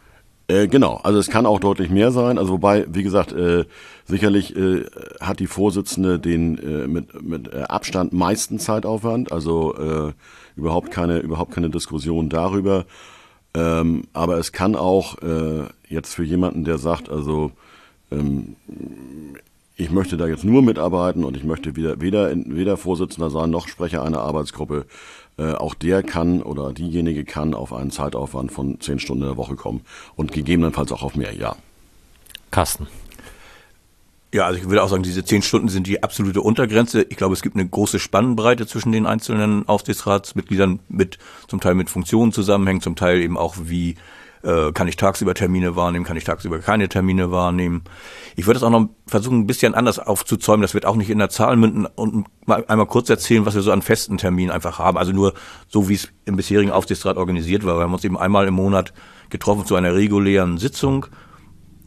[0.48, 2.38] Äh, genau, also es kann auch deutlich mehr sein.
[2.38, 3.64] Also wobei, wie gesagt, äh,
[4.06, 4.84] sicherlich äh,
[5.20, 10.12] hat die Vorsitzende den äh, mit, mit äh, Abstand meisten Zeitaufwand, also äh,
[10.56, 12.86] überhaupt keine überhaupt keine Diskussion darüber.
[13.54, 17.52] Ähm, aber es kann auch äh, jetzt für jemanden, der sagt, also
[18.10, 18.56] ähm,
[19.76, 23.68] ich möchte da jetzt nur mitarbeiten und ich möchte weder, weder, weder Vorsitzender sein noch
[23.68, 24.86] Sprecher einer Arbeitsgruppe,
[25.38, 29.36] äh, auch der kann oder diejenige kann auf einen Zeitaufwand von zehn Stunden in der
[29.36, 29.82] Woche kommen
[30.16, 31.56] und gegebenenfalls auch auf mehr, ja.
[32.50, 32.88] Carsten.
[34.32, 37.02] Ja, also ich würde auch sagen, diese zehn Stunden sind die absolute Untergrenze.
[37.08, 41.88] Ich glaube, es gibt eine große Spannbreite zwischen den einzelnen Aufsichtsratsmitgliedern mit zum Teil mit
[41.88, 43.96] Funktionen zusammenhängen, zum Teil eben auch wie
[44.42, 47.84] äh, kann ich tagsüber Termine wahrnehmen, kann ich tagsüber keine Termine wahrnehmen.
[48.36, 50.60] Ich würde es auch noch versuchen, ein bisschen anders aufzuzäumen.
[50.60, 53.62] Das wird auch nicht in der Zahl münden und mal einmal kurz erzählen, was wir
[53.62, 54.98] so an festen Terminen einfach haben.
[54.98, 55.32] Also nur
[55.68, 57.78] so, wie es im bisherigen Aufsichtsrat organisiert war.
[57.78, 58.92] Wir haben uns eben einmal im Monat
[59.30, 61.06] getroffen zu einer regulären Sitzung,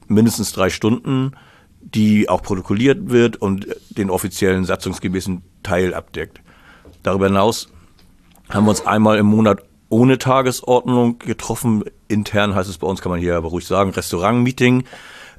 [0.08, 1.34] mindestens drei Stunden
[1.82, 6.41] die auch protokolliert wird und den offiziellen satzungsgemäßen Teil abdeckt.
[7.04, 7.70] Darüber hinaus
[8.50, 11.84] haben wir uns einmal im Monat ohne Tagesordnung getroffen.
[12.08, 14.86] Intern heißt es bei uns, kann man hier aber ruhig sagen, Restaurant-Meeting.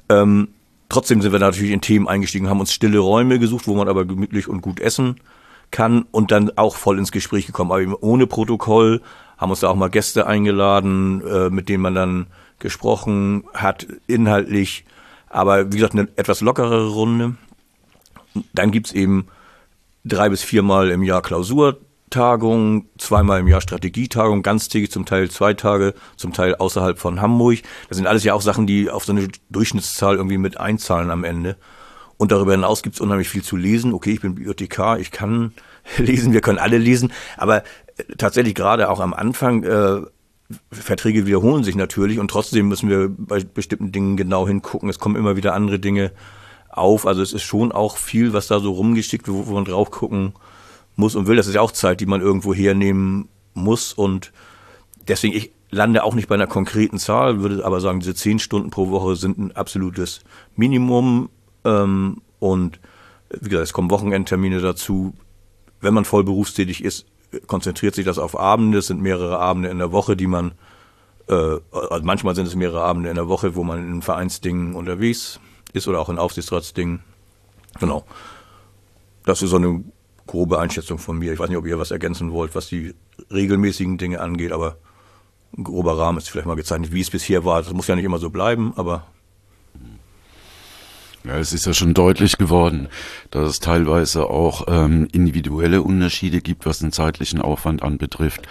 [0.09, 0.49] Ähm,
[0.89, 4.05] trotzdem sind wir natürlich in Themen eingestiegen, haben uns stille Räume gesucht, wo man aber
[4.05, 5.17] gemütlich und gut essen
[5.71, 9.01] kann und dann auch voll ins Gespräch gekommen, aber eben ohne Protokoll,
[9.37, 12.27] haben uns da auch mal Gäste eingeladen, äh, mit denen man dann
[12.59, 14.85] gesprochen hat, inhaltlich
[15.33, 17.35] aber wie gesagt, eine etwas lockerere Runde.
[18.53, 19.27] Dann gibt's eben
[20.05, 25.95] drei bis viermal im Jahr Klausurtagungen, zweimal im Jahr Strategietagung, ganztägig, zum Teil zwei Tage,
[26.17, 27.59] zum Teil außerhalb von Hamburg.
[27.89, 31.23] Das sind alles ja auch Sachen, die auf so eine Durchschnittszahl irgendwie mit einzahlen am
[31.23, 31.57] Ende.
[32.17, 33.93] Und darüber hinaus gibt's unheimlich viel zu lesen.
[33.93, 35.53] Okay, ich bin Bibliothekar, ich kann
[35.97, 37.11] lesen, wir können alle lesen.
[37.37, 37.63] Aber
[37.97, 40.01] äh, tatsächlich gerade auch am Anfang äh,
[40.71, 44.89] Verträge wiederholen sich natürlich und trotzdem müssen wir bei bestimmten Dingen genau hingucken.
[44.89, 46.11] Es kommen immer wieder andere Dinge
[46.69, 47.05] auf.
[47.05, 50.33] Also es ist schon auch viel, was da so rumgeschickt wird, wo man drauf gucken
[50.95, 51.35] muss und will.
[51.35, 54.31] Das ist ja auch Zeit, die man irgendwo hernehmen muss und
[55.07, 58.69] deswegen, ich lande auch nicht bei einer konkreten Zahl, würde aber sagen, diese zehn Stunden
[58.69, 60.21] pro Woche sind ein absolutes
[60.55, 61.29] Minimum
[61.65, 62.79] ähm, und
[63.29, 65.13] wie gesagt, es kommen Wochenendtermine dazu.
[65.81, 67.05] Wenn man voll berufstätig ist,
[67.47, 68.79] konzentriert sich das auf Abende.
[68.79, 70.53] Es sind mehrere Abende in der Woche, die man,
[71.27, 71.33] äh,
[71.71, 75.39] also manchmal sind es mehrere Abende in der Woche, wo man in Vereinsdingen unterwegs
[75.73, 77.01] ist oder auch in Aufsichtsratsdingen.
[77.79, 78.05] Genau.
[79.25, 79.83] Das ist so eine
[80.27, 81.33] grobe Einschätzung von mir.
[81.33, 82.93] Ich weiß nicht, ob ihr was ergänzen wollt, was die
[83.31, 84.77] regelmäßigen Dinge angeht, aber
[85.57, 87.61] ein grober Rahmen ist vielleicht mal gezeichnet, wie es bisher war.
[87.61, 89.05] Das muss ja nicht immer so bleiben, aber
[91.23, 92.87] ja, es ist ja schon deutlich geworden,
[93.31, 98.47] dass es teilweise auch ähm, individuelle Unterschiede gibt, was den zeitlichen Aufwand anbetrifft.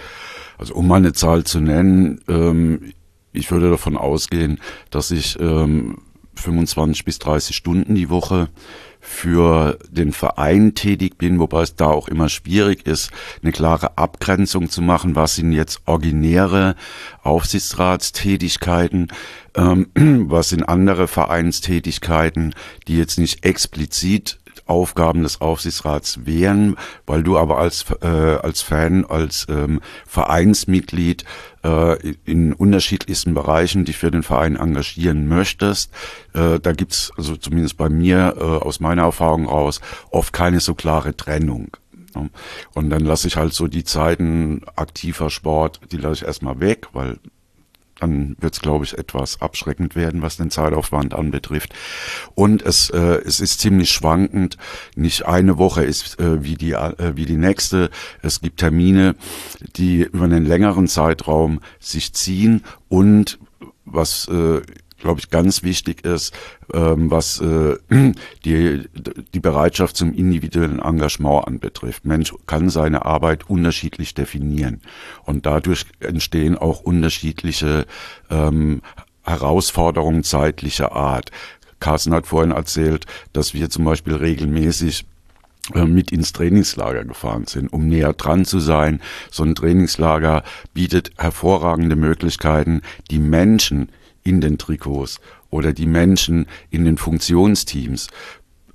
[0.57, 2.93] Also um mal eine Zahl zu nennen, ähm,
[3.31, 4.59] ich würde davon ausgehen,
[4.91, 5.97] dass ich ähm,
[6.35, 8.49] 25 bis 30 Stunden die Woche
[9.05, 13.11] für den Verein tätig bin, wobei es da auch immer schwierig ist,
[13.43, 16.75] eine klare Abgrenzung zu machen, was sind jetzt originäre
[17.21, 19.09] Aufsichtsratstätigkeiten,
[19.55, 19.87] ähm,
[20.29, 22.55] was sind andere Vereinstätigkeiten,
[22.87, 29.05] die jetzt nicht explizit Aufgaben des Aufsichtsrats wären, weil du aber als, äh, als Fan,
[29.05, 31.25] als ähm, Vereinsmitglied
[31.63, 35.91] äh, in unterschiedlichsten Bereichen dich für den Verein engagieren möchtest.
[36.33, 40.73] Äh, da gibt's also zumindest bei mir äh, aus meiner Erfahrung raus oft keine so
[40.75, 41.69] klare Trennung.
[42.73, 46.87] Und dann lasse ich halt so die Zeiten aktiver Sport, die lasse ich erstmal weg,
[46.93, 47.17] weil
[47.99, 51.73] dann wird es, glaube ich, etwas abschreckend werden, was den Zeitaufwand anbetrifft.
[52.35, 54.57] Und es, äh, es ist ziemlich schwankend.
[54.95, 57.89] Nicht eine Woche ist äh, wie, die, äh, wie die nächste.
[58.21, 59.15] Es gibt Termine,
[59.75, 63.39] die über einen längeren Zeitraum sich ziehen und
[63.85, 64.61] was äh,
[65.03, 66.33] glaube ich, ganz wichtig ist,
[66.73, 67.77] ähm, was äh,
[68.45, 68.83] die,
[69.33, 72.05] die Bereitschaft zum individuellen Engagement anbetrifft.
[72.05, 74.81] Mensch kann seine Arbeit unterschiedlich definieren
[75.25, 77.85] und dadurch entstehen auch unterschiedliche
[78.31, 78.81] ähm,
[79.23, 81.31] Herausforderungen zeitlicher Art.
[81.79, 85.05] Carsten hat vorhin erzählt, dass wir zum Beispiel regelmäßig
[85.73, 89.01] äh, mit ins Trainingslager gefahren sind, um näher dran zu sein.
[89.29, 93.89] So ein Trainingslager bietet hervorragende Möglichkeiten, die Menschen
[94.23, 98.07] in den Trikots oder die Menschen in den Funktionsteams,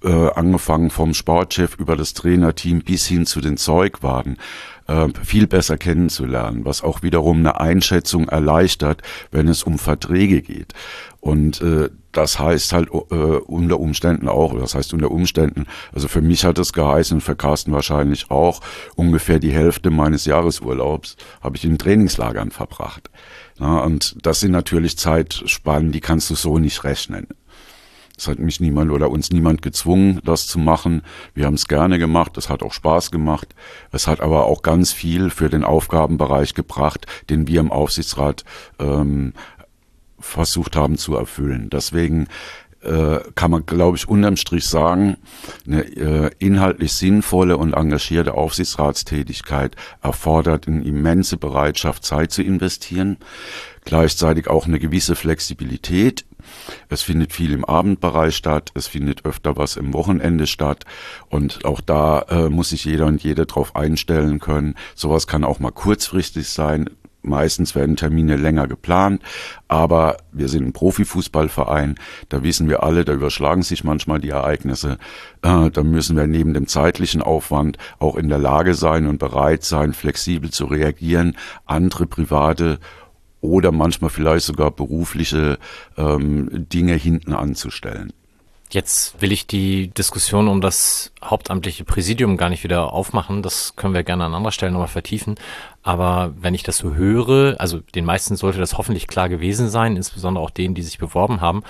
[0.03, 4.37] äh, angefangen vom Sportchef über das Trainerteam bis hin zu den Zeugwagen,
[4.87, 10.73] äh, viel besser kennenzulernen, was auch wiederum eine Einschätzung erleichtert, wenn es um Verträge geht.
[11.21, 16.21] Und äh, das heißt halt äh, unter Umständen auch, das heißt unter Umständen, also für
[16.21, 18.61] mich hat es geheißen für Carsten wahrscheinlich auch,
[18.97, 23.09] ungefähr die Hälfte meines Jahresurlaubs habe ich in Trainingslagern verbracht.
[23.61, 27.29] Ja, und das sind natürlich Zeitspannen, die kannst du so nicht rechnen.
[28.17, 31.03] Es hat mich niemand oder uns niemand gezwungen, das zu machen.
[31.35, 33.55] Wir haben es gerne gemacht, es hat auch Spaß gemacht.
[33.93, 38.45] Es hat aber auch ganz viel für den Aufgabenbereich gebracht, den wir im Aufsichtsrat
[38.81, 39.35] ähm,
[40.21, 41.71] versucht haben zu erfüllen.
[41.71, 42.29] Deswegen
[42.81, 45.17] äh, kann man, glaube ich, unterm Strich sagen,
[45.67, 53.17] eine äh, inhaltlich sinnvolle und engagierte Aufsichtsratstätigkeit erfordert eine immense Bereitschaft, Zeit zu investieren,
[53.85, 56.25] gleichzeitig auch eine gewisse Flexibilität.
[56.89, 60.85] Es findet viel im Abendbereich statt, es findet öfter was im Wochenende statt
[61.29, 64.77] und auch da äh, muss sich jeder und jede drauf einstellen können.
[64.95, 66.89] Sowas kann auch mal kurzfristig sein,
[67.29, 69.23] Meistens werden Termine länger geplant,
[69.69, 71.97] aber wir sind ein Profifußballverein,
[72.29, 74.99] da wissen wir alle, da überschlagen sich manchmal die Ereignisse.
[75.43, 79.65] Äh, da müssen wir neben dem zeitlichen Aufwand auch in der Lage sein und bereit
[79.65, 81.37] sein, flexibel zu reagieren,
[81.67, 82.79] andere private
[83.41, 85.59] oder manchmal vielleicht sogar berufliche
[85.97, 88.13] ähm, Dinge hinten anzustellen.
[88.71, 93.43] Jetzt will ich die Diskussion um das hauptamtliche Präsidium gar nicht wieder aufmachen.
[93.43, 95.37] Das können wir gerne an anderer Stelle nochmal vertiefen.
[95.83, 99.97] Aber wenn ich das so höre, also den meisten sollte das hoffentlich klar gewesen sein,
[99.97, 101.63] insbesondere auch denen, die sich beworben haben.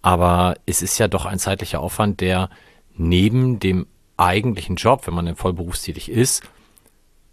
[0.00, 2.50] Aber es ist ja doch ein zeitlicher Aufwand, der
[2.96, 3.86] neben dem
[4.16, 6.44] eigentlichen Job, wenn man denn voll berufstätig ist,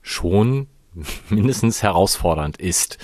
[0.01, 0.65] schon
[1.29, 2.97] mindestens herausfordernd ist.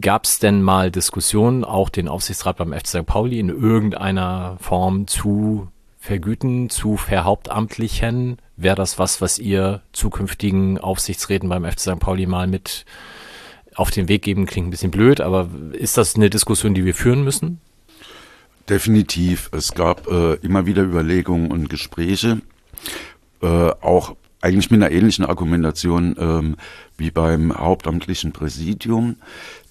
[0.00, 3.06] Gab es denn mal Diskussionen, auch den Aufsichtsrat beim FC St.
[3.06, 8.38] Pauli in irgendeiner Form zu vergüten, zu verhauptamtlichen?
[8.56, 11.98] Wäre das was, was ihr zukünftigen Aufsichtsräten beim FC St.
[11.98, 12.86] Pauli mal mit
[13.74, 14.46] auf den Weg geben?
[14.46, 17.60] Klingt ein bisschen blöd, aber ist das eine Diskussion, die wir führen müssen?
[18.70, 19.50] Definitiv.
[19.52, 22.40] Es gab äh, immer wieder Überlegungen und Gespräche,
[23.42, 23.46] äh,
[23.82, 26.56] auch eigentlich mit einer ähnlichen Argumentation ähm,
[26.96, 29.16] wie beim hauptamtlichen Präsidium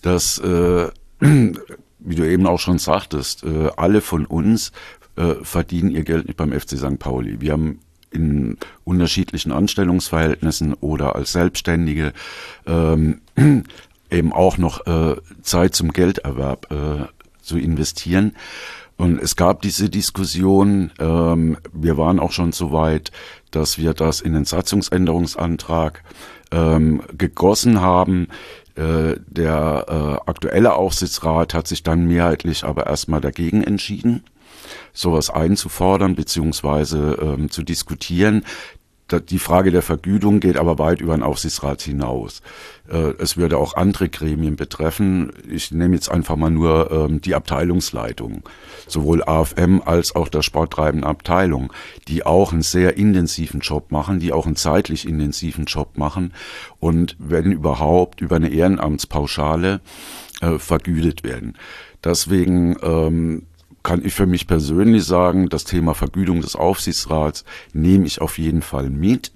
[0.02, 4.72] dass, äh, wie du eben auch schon sagtest, äh, alle von uns
[5.16, 7.00] äh, verdienen ihr Geld nicht beim FC St.
[7.00, 7.42] Pauli.
[7.42, 7.80] Wir haben
[8.12, 12.14] in unterschiedlichen Anstellungsverhältnissen oder als Selbstständige
[12.66, 13.22] ähm,
[14.12, 17.06] eben auch noch äh, Zeit zum Gelderwerb äh,
[17.42, 18.34] zu investieren.
[18.98, 23.12] Und es gab diese Diskussion, ähm, wir waren auch schon so weit,
[23.52, 26.04] dass wir das in den Satzungsänderungsantrag
[26.52, 28.28] ähm, gegossen haben.
[28.76, 34.24] Äh, der äh, aktuelle Aufsichtsrat hat sich dann mehrheitlich aber erstmal dagegen entschieden,
[34.94, 38.44] sowas einzufordern beziehungsweise ähm, zu diskutieren.
[39.20, 42.42] Die Frage der Vergütung geht aber weit über den Aufsichtsrat hinaus.
[42.90, 45.32] Äh, es würde auch andere Gremien betreffen.
[45.50, 48.44] Ich nehme jetzt einfach mal nur ähm, die Abteilungsleitung,
[48.88, 51.74] sowohl AFM als auch der sporttreibenden Abteilung,
[52.08, 56.34] die auch einen sehr intensiven Job machen, die auch einen zeitlich intensiven Job machen
[56.80, 59.82] und wenn überhaupt über eine Ehrenamtspauschale
[60.42, 61.58] äh, vergütet werden.
[62.04, 63.44] Deswegen ähm,
[63.84, 68.62] kann ich für mich persönlich sagen, das Thema Vergütung des Aufsichtsrats nehme ich auf jeden
[68.62, 69.32] Fall mit.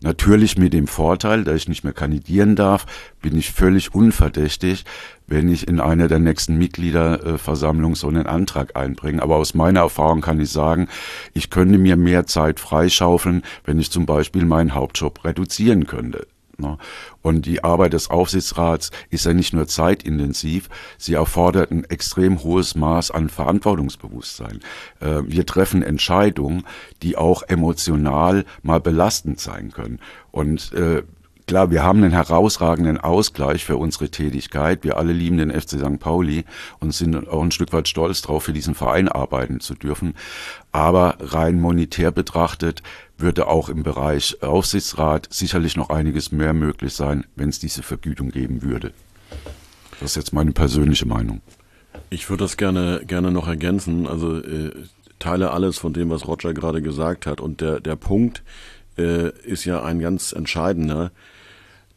[0.00, 2.86] Natürlich mit dem Vorteil, da ich nicht mehr kandidieren darf,
[3.20, 4.84] bin ich völlig unverdächtig,
[5.26, 9.22] wenn ich in einer der nächsten Mitgliederversammlungen so einen Antrag einbringe.
[9.22, 10.88] Aber aus meiner Erfahrung kann ich sagen,
[11.34, 16.26] ich könnte mir mehr Zeit freischaufeln, wenn ich zum Beispiel meinen Hauptjob reduzieren könnte.
[16.60, 16.76] Ne?
[17.22, 22.74] Und die Arbeit des Aufsichtsrats ist ja nicht nur zeitintensiv, sie erfordert ein extrem hohes
[22.74, 24.60] Maß an Verantwortungsbewusstsein.
[24.98, 26.64] Äh, wir treffen Entscheidungen,
[27.02, 30.00] die auch emotional mal belastend sein können.
[30.32, 31.04] Und äh,
[31.48, 34.84] Klar, wir haben einen herausragenden Ausgleich für unsere Tätigkeit.
[34.84, 35.98] Wir alle lieben den FC St.
[35.98, 36.44] Pauli
[36.78, 40.12] und sind auch ein Stück weit stolz darauf, für diesen Verein arbeiten zu dürfen.
[40.72, 42.82] Aber rein monetär betrachtet
[43.16, 48.30] würde auch im Bereich Aufsichtsrat sicherlich noch einiges mehr möglich sein, wenn es diese Vergütung
[48.30, 48.92] geben würde.
[50.00, 51.40] Das ist jetzt meine persönliche Meinung.
[52.10, 54.06] Ich würde das gerne, gerne noch ergänzen.
[54.06, 54.72] Also äh,
[55.18, 57.40] teile alles von dem, was Roger gerade gesagt hat.
[57.40, 58.42] Und der, der Punkt
[58.98, 61.10] äh, ist ja ein ganz entscheidender.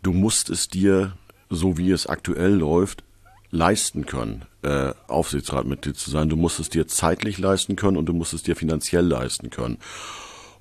[0.01, 1.13] Du musst es dir,
[1.49, 3.03] so wie es aktuell läuft,
[3.51, 6.29] leisten können, äh, Aufsichtsratmitglied zu sein.
[6.29, 9.77] Du musst es dir zeitlich leisten können und du musst es dir finanziell leisten können.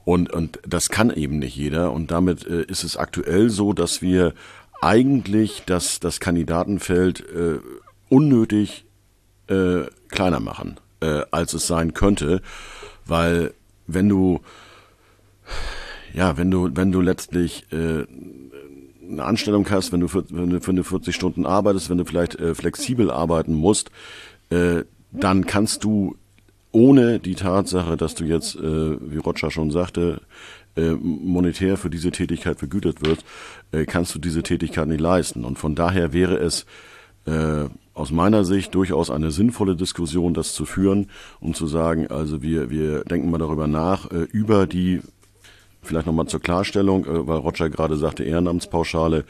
[0.04, 1.92] Und, und das kann eben nicht jeder.
[1.92, 4.34] Und damit äh, ist es aktuell so, dass wir
[4.80, 7.60] eigentlich das, das Kandidatenfeld äh,
[8.08, 8.84] unnötig
[9.46, 12.42] äh, kleiner machen, äh, als es sein könnte.
[13.06, 13.54] Weil
[13.86, 14.40] wenn du,
[16.12, 18.06] ja, wenn du, wenn du letztlich äh,
[19.10, 22.04] eine Anstellung hast, wenn du für, wenn du für eine 40 Stunden arbeitest, wenn du
[22.04, 23.90] vielleicht äh, flexibel arbeiten musst,
[24.50, 26.16] äh, dann kannst du
[26.72, 28.60] ohne die Tatsache, dass du jetzt, äh,
[29.00, 30.20] wie Roger schon sagte,
[30.76, 33.24] äh, monetär für diese Tätigkeit vergütet wirst,
[33.72, 35.44] äh, kannst du diese Tätigkeit nicht leisten.
[35.44, 36.64] Und von daher wäre es
[37.26, 41.08] äh, aus meiner Sicht durchaus eine sinnvolle Diskussion, das zu führen,
[41.40, 45.00] um zu sagen, also wir, wir denken mal darüber nach, äh, über die
[45.82, 49.24] Vielleicht nochmal zur Klarstellung, äh, weil Roger gerade sagte, Ehrenamtspauschale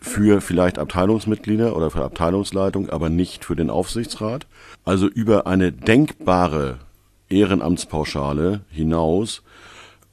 [0.00, 4.46] für vielleicht Abteilungsmitglieder oder für Abteilungsleitung, aber nicht für den Aufsichtsrat.
[4.84, 6.78] Also über eine denkbare
[7.28, 9.42] Ehrenamtspauschale hinaus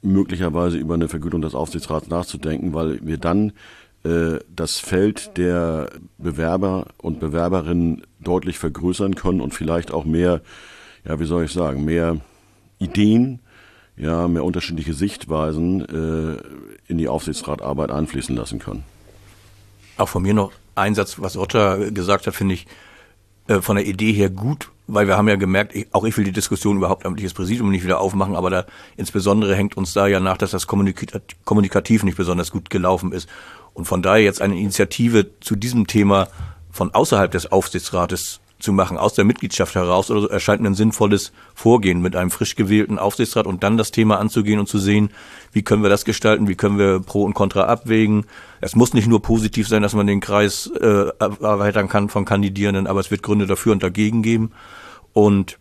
[0.02, 3.52] möglicherweise über eine Vergütung des Aufsichtsrats nachzudenken, weil wir dann
[4.04, 10.40] äh, das Feld der Bewerber und Bewerberinnen deutlich vergrößern können und vielleicht auch mehr,
[11.04, 12.18] ja, wie soll ich sagen, mehr
[12.78, 13.40] Ideen
[13.98, 16.40] ja, mehr unterschiedliche Sichtweisen äh,
[16.86, 18.84] in die Aufsichtsratarbeit einfließen lassen können.
[19.96, 22.66] Auch von mir noch ein Satz, was Roger gesagt hat, finde ich
[23.48, 26.24] äh, von der Idee her gut, weil wir haben ja gemerkt, ich, auch ich will
[26.24, 30.20] die Diskussion überhaupt amtliches Präsidium nicht wieder aufmachen, aber da insbesondere hängt uns da ja
[30.20, 33.28] nach, dass das kommunikativ nicht besonders gut gelaufen ist.
[33.74, 36.28] Und von daher jetzt eine Initiative zu diesem Thema
[36.70, 40.74] von außerhalb des Aufsichtsrates zu machen, aus der Mitgliedschaft heraus oder so, erscheint mir ein
[40.74, 45.10] sinnvolles Vorgehen mit einem frisch gewählten Aufsichtsrat und dann das Thema anzugehen und zu sehen,
[45.52, 48.26] wie können wir das gestalten, wie können wir Pro und Contra abwägen.
[48.60, 52.86] Es muss nicht nur positiv sein, dass man den Kreis äh, erweitern kann von Kandidierenden,
[52.86, 54.50] aber es wird Gründe dafür und dagegen geben.
[55.12, 55.58] Und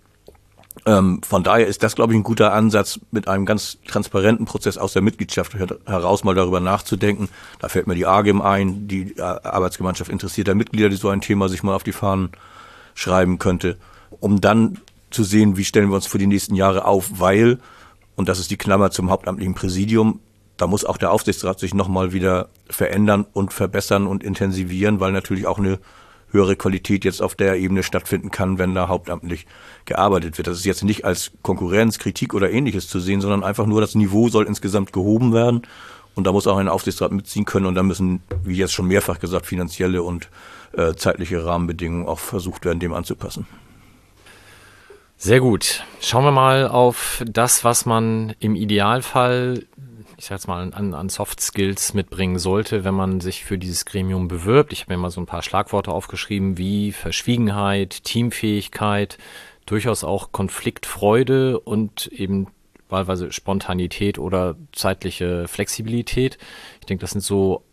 [0.85, 4.77] ähm, von daher ist das, glaube ich, ein guter Ansatz, mit einem ganz transparenten Prozess
[4.77, 7.29] aus der Mitgliedschaft heraus mal darüber nachzudenken.
[7.59, 11.49] Da fällt mir die AGEM ein, die äh, Arbeitsgemeinschaft interessierter Mitglieder, die so ein Thema
[11.49, 12.29] sich mal auf die Fahnen
[12.97, 13.77] schreiben könnte,
[14.19, 14.79] um dann
[15.11, 17.59] zu sehen, wie stellen wir uns für die nächsten Jahre auf, weil,
[18.15, 20.19] und das ist die Klammer zum hauptamtlichen Präsidium,
[20.57, 25.45] da muss auch der Aufsichtsrat sich nochmal wieder verändern und verbessern und intensivieren, weil natürlich
[25.45, 25.79] auch eine
[26.31, 29.45] höhere Qualität jetzt auf der Ebene stattfinden kann, wenn da hauptamtlich
[29.85, 30.47] gearbeitet wird.
[30.47, 33.95] Das ist jetzt nicht als Konkurrenz, Kritik oder ähnliches zu sehen, sondern einfach nur das
[33.95, 35.61] Niveau soll insgesamt gehoben werden.
[36.17, 39.19] Und da muss auch ein Aufsichtsrat mitziehen können und da müssen, wie jetzt schon mehrfach
[39.19, 40.29] gesagt, finanzielle und
[40.75, 43.45] äh, zeitliche Rahmenbedingungen auch versucht werden, dem anzupassen.
[45.15, 45.83] Sehr gut.
[46.01, 49.67] Schauen wir mal auf das, was man im Idealfall,
[50.17, 53.85] ich sag jetzt mal, an, an Soft Skills mitbringen sollte, wenn man sich für dieses
[53.85, 54.73] Gremium bewirbt.
[54.73, 59.19] Ich habe mir mal so ein paar Schlagworte aufgeschrieben, wie Verschwiegenheit, Teamfähigkeit,
[59.67, 62.47] durchaus auch Konfliktfreude und eben
[62.89, 66.37] wahlweise Spontanität oder zeitliche Flexibilität.
[66.79, 67.63] Ich denke, das sind so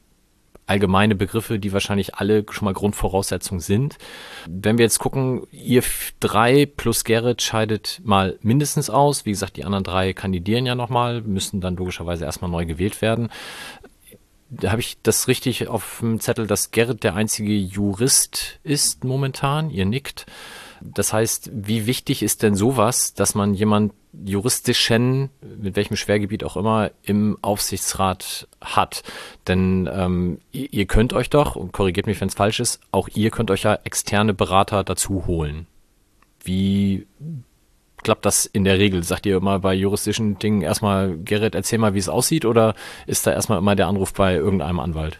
[0.66, 3.98] allgemeine Begriffe, die wahrscheinlich alle schon mal Grundvoraussetzungen sind.
[4.48, 5.82] Wenn wir jetzt gucken, ihr
[6.20, 9.26] drei plus Gerrit scheidet mal mindestens aus.
[9.26, 13.28] Wie gesagt, die anderen drei kandidieren ja nochmal, müssen dann logischerweise erstmal neu gewählt werden.
[14.50, 19.70] Da habe ich das richtig auf dem Zettel, dass Gerrit der einzige Jurist ist momentan.
[19.70, 20.26] Ihr nickt.
[20.80, 23.92] Das heißt, wie wichtig ist denn sowas, dass man jemand
[24.24, 29.02] juristischen, mit welchem Schwergebiet auch immer, im Aufsichtsrat hat?
[29.48, 33.30] Denn ähm, ihr, könnt euch doch, und korrigiert mich, wenn es falsch ist, auch ihr
[33.30, 35.66] könnt euch ja externe Berater dazu holen.
[36.42, 37.06] Wie
[38.02, 39.02] klappt das in der Regel?
[39.02, 42.74] Sagt ihr immer bei juristischen Dingen erstmal, Gerrit, erzähl mal, wie es aussieht, oder
[43.06, 45.18] ist da erstmal immer der Anruf bei irgendeinem Anwalt?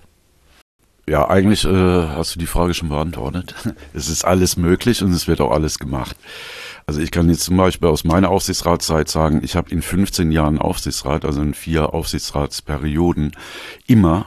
[1.07, 3.55] Ja, eigentlich äh, hast du die Frage schon beantwortet.
[3.95, 6.17] Es ist alles möglich und es wird auch alles gemacht.
[6.87, 10.59] Also ich kann jetzt zum Beispiel aus meiner Aufsichtsratszeit sagen, ich habe in 15 Jahren
[10.59, 13.33] Aufsichtsrat, also in vier Aufsichtsratsperioden,
[13.87, 14.27] immer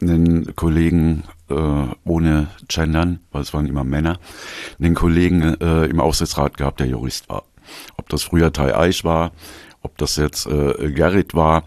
[0.00, 1.54] einen Kollegen äh,
[2.04, 4.18] ohne Gendern, weil es waren immer Männer,
[4.80, 7.44] einen Kollegen äh, im Aufsichtsrat gehabt, der Jurist war.
[7.96, 9.32] Ob das früher Tai Eich war,
[9.82, 11.64] ob das jetzt äh, Gerrit war.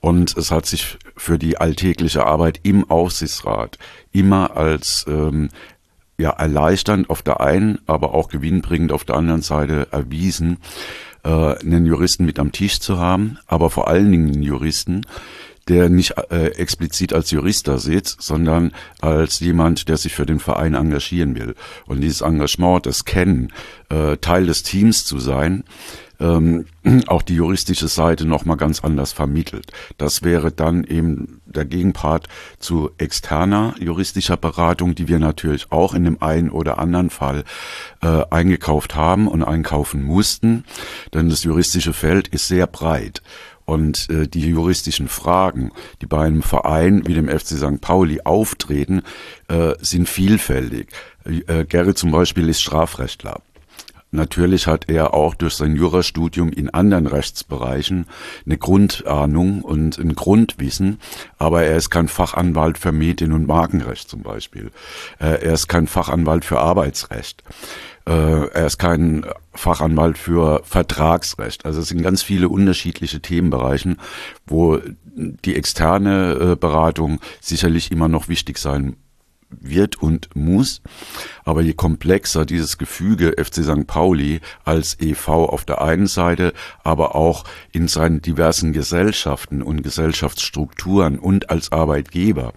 [0.00, 3.78] Und es hat sich für die alltägliche Arbeit im Aufsichtsrat
[4.12, 5.48] immer als ähm,
[6.20, 10.58] ja, erleichternd auf der einen, aber auch gewinnbringend auf der anderen Seite erwiesen,
[11.24, 15.02] äh, einen Juristen mit am Tisch zu haben, aber vor allen Dingen einen Juristen,
[15.70, 20.40] der nicht äh, explizit als Jurist da sitzt, sondern als jemand, der sich für den
[20.40, 21.54] Verein engagieren will.
[21.86, 23.52] Und dieses Engagement, das Kennen,
[23.88, 25.62] äh, Teil des Teams zu sein,
[26.18, 26.66] ähm,
[27.06, 29.72] auch die juristische Seite nochmal ganz anders vermittelt.
[29.96, 36.04] Das wäre dann eben der Gegenpart zu externer juristischer Beratung, die wir natürlich auch in
[36.04, 37.44] dem einen oder anderen Fall
[38.02, 40.64] äh, eingekauft haben und einkaufen mussten.
[41.14, 43.22] Denn das juristische Feld ist sehr breit.
[43.70, 45.70] Und äh, die juristischen Fragen,
[46.02, 47.80] die bei einem Verein wie dem FC St.
[47.80, 49.02] Pauli auftreten,
[49.46, 50.88] äh, sind vielfältig.
[51.24, 53.40] Äh, Gerrit zum Beispiel ist Strafrechtler.
[54.10, 58.06] Natürlich hat er auch durch sein Jurastudium in anderen Rechtsbereichen
[58.44, 60.98] eine Grundahnung und ein Grundwissen,
[61.38, 64.72] aber er ist kein Fachanwalt für Medien- und Markenrecht zum Beispiel.
[65.20, 67.44] Äh, er ist kein Fachanwalt für Arbeitsrecht.
[68.04, 69.24] Äh, er ist kein
[69.60, 71.64] Fachanwalt für Vertragsrecht.
[71.64, 73.98] Also es sind ganz viele unterschiedliche Themenbereichen,
[74.46, 74.78] wo
[75.14, 78.96] die externe äh, Beratung sicherlich immer noch wichtig sein
[79.50, 80.80] wird und muss.
[81.44, 83.86] Aber je komplexer dieses Gefüge FC St.
[83.86, 86.52] Pauli als EV auf der einen Seite,
[86.84, 92.52] aber auch in seinen diversen Gesellschaften und Gesellschaftsstrukturen und als Arbeitgeber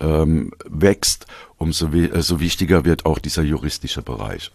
[0.00, 1.26] ähm, wächst,
[1.56, 4.52] umso äh, so wichtiger wird auch dieser juristische Bereich.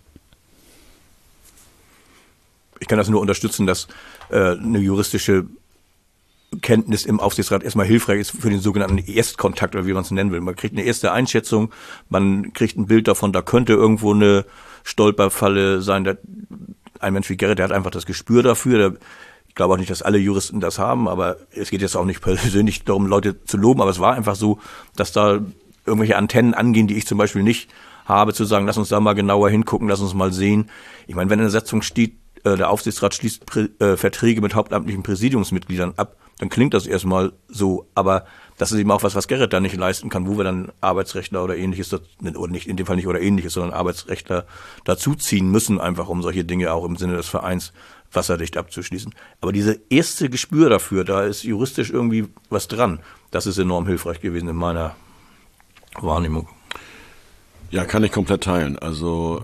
[2.79, 3.87] Ich kann das nur unterstützen, dass
[4.29, 5.45] äh, eine juristische
[6.61, 10.31] Kenntnis im Aufsichtsrat erstmal hilfreich ist für den sogenannten Erstkontakt oder wie man es nennen
[10.31, 10.41] will.
[10.41, 11.71] Man kriegt eine erste Einschätzung,
[12.09, 14.45] man kriegt ein Bild davon, da könnte irgendwo eine
[14.83, 16.03] Stolperfalle sein.
[16.03, 16.17] Der,
[16.99, 18.77] ein Mensch wie Gerrit, der hat einfach das Gespür dafür.
[18.77, 18.93] Der,
[19.47, 22.21] ich glaube auch nicht, dass alle Juristen das haben, aber es geht jetzt auch nicht
[22.21, 24.59] persönlich darum, Leute zu loben, aber es war einfach so,
[24.95, 25.41] dass da
[25.85, 27.69] irgendwelche Antennen angehen, die ich zum Beispiel nicht
[28.05, 30.69] habe, zu sagen, lass uns da mal genauer hingucken, lass uns mal sehen.
[31.07, 32.13] Ich meine, wenn in der Satzung steht,
[32.45, 37.33] äh, der Aufsichtsrat schließt Prä äh, Verträge mit hauptamtlichen Präsidiumsmitgliedern ab, dann klingt das erstmal
[37.47, 38.25] so, aber
[38.57, 41.43] das ist eben auch was, was Gerrit da nicht leisten kann, wo wir dann Arbeitsrechtler
[41.43, 44.45] oder ähnliches, oder nicht in dem Fall nicht oder ähnliches, sondern Arbeitsrechtler
[44.83, 47.73] dazuziehen müssen, einfach um solche Dinge auch im Sinne des Vereins
[48.11, 49.13] wasserdicht abzuschließen.
[49.41, 52.99] Aber diese erste Gespür dafür, da ist juristisch irgendwie was dran.
[53.31, 54.95] Das ist enorm hilfreich gewesen in meiner
[55.95, 56.47] Wahrnehmung.
[57.71, 58.77] Ja, kann ich komplett teilen.
[58.79, 59.41] Also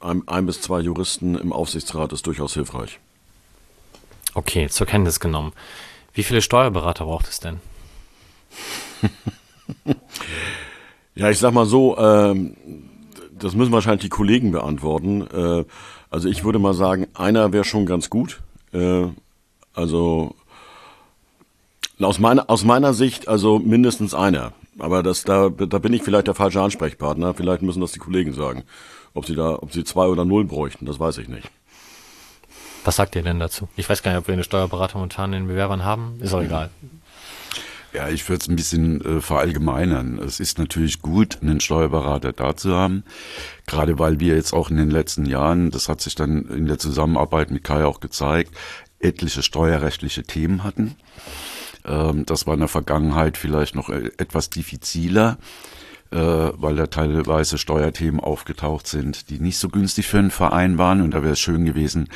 [0.00, 3.00] äh, ein, ein bis zwei Juristen im Aufsichtsrat ist durchaus hilfreich.
[4.34, 5.52] Okay, zur Kenntnis genommen.
[6.12, 7.60] Wie viele Steuerberater braucht es denn?
[11.14, 12.56] ja, ich sag mal so, ähm,
[13.38, 15.26] das müssen wahrscheinlich die Kollegen beantworten.
[15.26, 15.64] Äh,
[16.10, 18.40] also ich würde mal sagen, einer wäre schon ganz gut.
[18.72, 19.06] Äh,
[19.74, 20.34] also
[22.00, 24.52] aus meiner, aus meiner Sicht, also mindestens einer.
[24.78, 27.34] Aber das, da, da bin ich vielleicht der falsche Ansprechpartner.
[27.34, 28.64] Vielleicht müssen das die Kollegen sagen.
[29.14, 31.50] Ob sie da, ob sie zwei oder null bräuchten, das weiß ich nicht.
[32.84, 33.68] Was sagt ihr denn dazu?
[33.76, 36.18] Ich weiß gar nicht, ob wir eine Steuerberater momentan in den Bewerbern haben.
[36.20, 36.70] Ist auch egal.
[37.92, 40.18] Ja, ich würde es ein bisschen äh, verallgemeinern.
[40.18, 43.04] Es ist natürlich gut, einen Steuerberater da zu haben,
[43.66, 46.78] gerade weil wir jetzt auch in den letzten Jahren, das hat sich dann in der
[46.78, 48.54] Zusammenarbeit mit Kai auch gezeigt,
[49.00, 50.96] etliche steuerrechtliche Themen hatten.
[51.86, 55.38] Ähm, das war in der Vergangenheit vielleicht noch äh, etwas diffiziler
[56.12, 61.00] äh, weil da teilweise Steuerthemen aufgetaucht sind, die nicht so günstig für einen Verein waren.
[61.00, 62.08] Und da wäre es schön gewesen,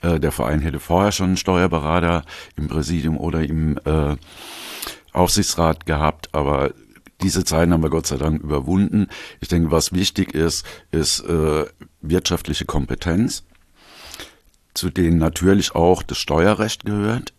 [0.00, 2.24] äh, der Verein hätte vorher schon einen Steuerberater
[2.56, 3.78] im Präsidium oder im
[5.12, 6.72] Aufsichtsrat gehabt, aber
[7.20, 9.08] diese Zeiten haben wir Gott sei Dank überwunden.
[9.40, 11.66] Ich denke, was wichtig ist, ist äh,
[12.00, 13.44] wirtschaftliche Kompetenz,
[14.74, 17.33] zu denen natürlich auch das Steuerrecht gehört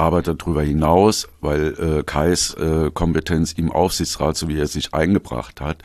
[0.00, 5.60] aber darüber hinaus, weil äh, Kais äh, Kompetenz im Aufsichtsrat, so wie er sich eingebracht
[5.60, 5.82] hat,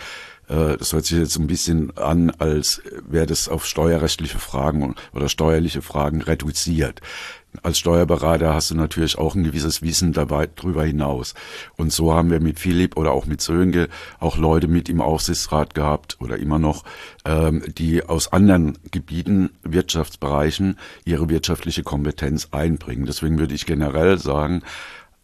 [0.47, 5.28] äh, das hört sich jetzt ein bisschen an, als wäre das auf steuerrechtliche Fragen oder
[5.28, 7.01] steuerliche Fragen reduziert
[7.63, 11.33] als Steuerberater hast du natürlich auch ein gewisses Wissen dabei drüber hinaus.
[11.75, 13.89] Und so haben wir mit Philipp oder auch mit Sönke
[14.19, 16.83] auch Leute mit im Aufsichtsrat gehabt oder immer noch,
[17.25, 23.05] ähm, die aus anderen Gebieten, Wirtschaftsbereichen ihre wirtschaftliche Kompetenz einbringen.
[23.05, 24.63] Deswegen würde ich generell sagen,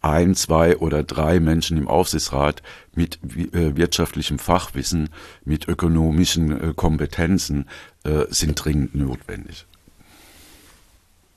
[0.00, 2.62] ein, zwei oder drei Menschen im Aufsichtsrat
[2.94, 3.20] mit
[3.52, 5.08] äh, wirtschaftlichem Fachwissen,
[5.44, 7.68] mit ökonomischen äh, Kompetenzen
[8.04, 9.66] äh, sind dringend notwendig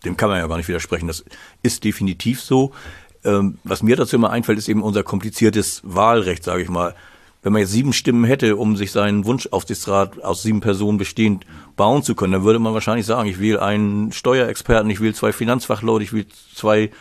[0.05, 1.07] dem kann man ja gar nicht widersprechen.
[1.07, 1.25] Das
[1.61, 2.71] ist definitiv so.
[3.23, 6.95] Ähm, was mir dazu immer einfällt, ist eben unser kompliziertes Wahlrecht, sage ich mal.
[7.41, 11.45] Wenn man jetzt sieben Stimmen hätte, um sich seinen Wunschaufsichtsrat aus sieben Personen bestehend
[11.75, 15.31] bauen zu können, dann würde man wahrscheinlich sagen, ich wähle einen Steuerexperten, ich wähle zwei
[15.31, 16.25] Finanzfachleute, ich wähle
[16.55, 16.91] zwei,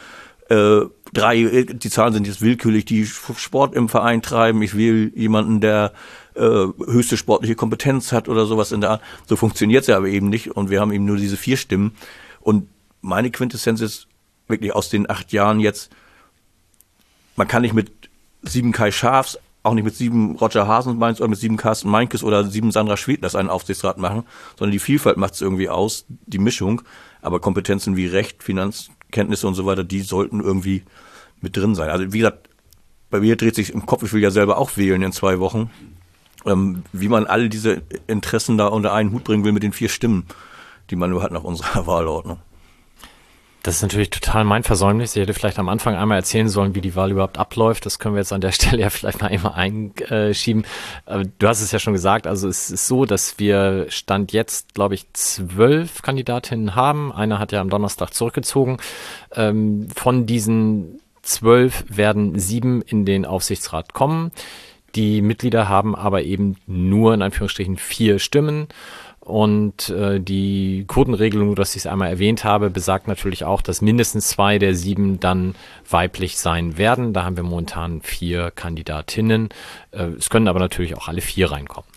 [0.51, 0.81] äh,
[1.15, 5.93] drei, die Zahlen sind jetzt willkürlich, die Sport im Verein treiben, ich wähle jemanden, der
[6.35, 9.03] äh, höchste sportliche Kompetenz hat oder sowas in der Art.
[9.27, 11.93] So funktioniert es ja aber eben nicht und wir haben eben nur diese vier Stimmen.
[12.41, 12.69] Und
[13.05, 14.09] meine Quintessenz ist
[14.49, 15.91] wirklich aus den acht Jahren jetzt,
[17.37, 17.93] man kann nicht mit
[18.43, 22.45] sieben Kai Schafs, auch nicht mit sieben Roger Hasenbeins oder mit sieben Carsten Meinkes oder
[22.45, 24.25] sieben Sandra Schwedlers einen Aufsichtsrat machen,
[24.59, 26.83] sondern die Vielfalt macht es irgendwie aus, die Mischung.
[27.23, 30.83] Aber Kompetenzen wie Recht, Finanzkenntnisse und so weiter, die sollten irgendwie
[31.41, 31.91] mit drin sein.
[31.91, 32.49] Also wie gesagt,
[33.11, 35.71] bei mir dreht sich im Kopf, ich will ja selber auch wählen in zwei Wochen,
[36.47, 39.89] ähm, wie man all diese Interessen da unter einen Hut bringen will mit den vier
[39.89, 40.27] Stimmen,
[40.91, 42.39] die man nur hat nach unserer Wahlordnung.
[43.65, 45.17] Das ist natürlich total mein Versäumnis.
[45.17, 47.87] Ich hätte vielleicht am Anfang einmal erzählen sollen, wie die Wahl überhaupt abläuft.
[47.87, 50.67] Das können wir jetzt an der Stelle ja vielleicht mal einmal einschieben.
[51.39, 52.27] Du hast es ja schon gesagt.
[52.27, 57.11] Also es ist so, dass wir Stand jetzt, glaube ich, zwölf Kandidatinnen haben.
[57.11, 58.77] Eine hat ja am Donnerstag zurückgezogen.
[59.35, 64.31] Ähm, von diesen zwölf werden sieben in den Aufsichtsrat kommen.
[64.95, 68.69] Die Mitglieder haben aber eben nur in Anführungsstrichen vier Stimmen.
[69.25, 73.81] Und äh, die Quotenregelung, nur dass ich es einmal erwähnt habe, besagt natürlich auch, dass
[73.81, 75.55] mindestens zwei der sieben dann
[75.89, 77.15] weiblich sein werden.
[77.15, 79.49] Da haben wir momentan vier Kandidatinnen.
[79.93, 81.89] Äh, es können aber natürlich auch alle vier reinkommen.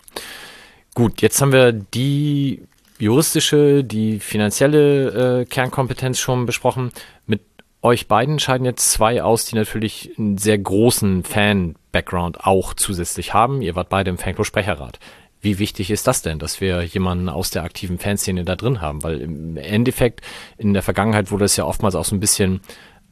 [0.93, 2.61] Gut, jetzt haben wir die
[2.97, 6.91] juristische, die finanzielle äh, Kernkompetenz schon besprochen.
[7.25, 7.41] Mit
[7.81, 13.61] euch beiden scheiden jetzt zwei aus, die natürlich einen sehr großen Fan-Background auch zusätzlich haben.
[13.61, 14.99] Ihr wart beide im Fanclub-Sprecherrat.
[15.47, 19.01] Wie wichtig ist das denn, dass wir jemanden aus der aktiven Fanszene da drin haben?
[19.01, 20.19] Weil im Endeffekt
[20.57, 22.59] in der Vergangenheit wurde es ja oftmals auch so ein bisschen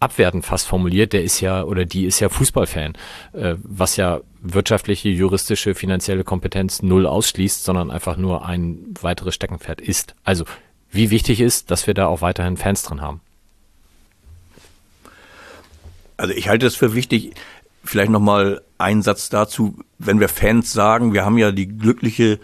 [0.02, 2.98] abwertend fast formuliert, der ist ja oder die ist ja Fußballfan,
[3.32, 9.80] äh, was ja wirtschaftliche, juristische, finanzielle Kompetenz null ausschließt, sondern einfach nur ein weiteres Steckenpferd
[9.80, 10.14] ist.
[10.26, 10.44] Also
[10.92, 13.22] wie wichtig ist, dass wir da auch weiterhin Fans drin haben?
[16.18, 17.34] Also ich halte es für wichtig,
[17.86, 22.40] vielleicht nochmal ein Satz dazu, wenn wir Fans sagen, wir haben ja die glückliche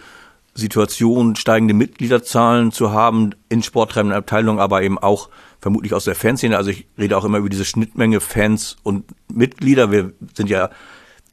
[0.53, 5.29] Situation, steigende Mitgliederzahlen zu haben in sporttreibenden Abteilungen, aber eben auch
[5.59, 6.57] vermutlich aus der Fanszene.
[6.57, 9.91] Also ich rede auch immer über diese Schnittmenge Fans und Mitglieder.
[9.91, 10.69] Wir sind ja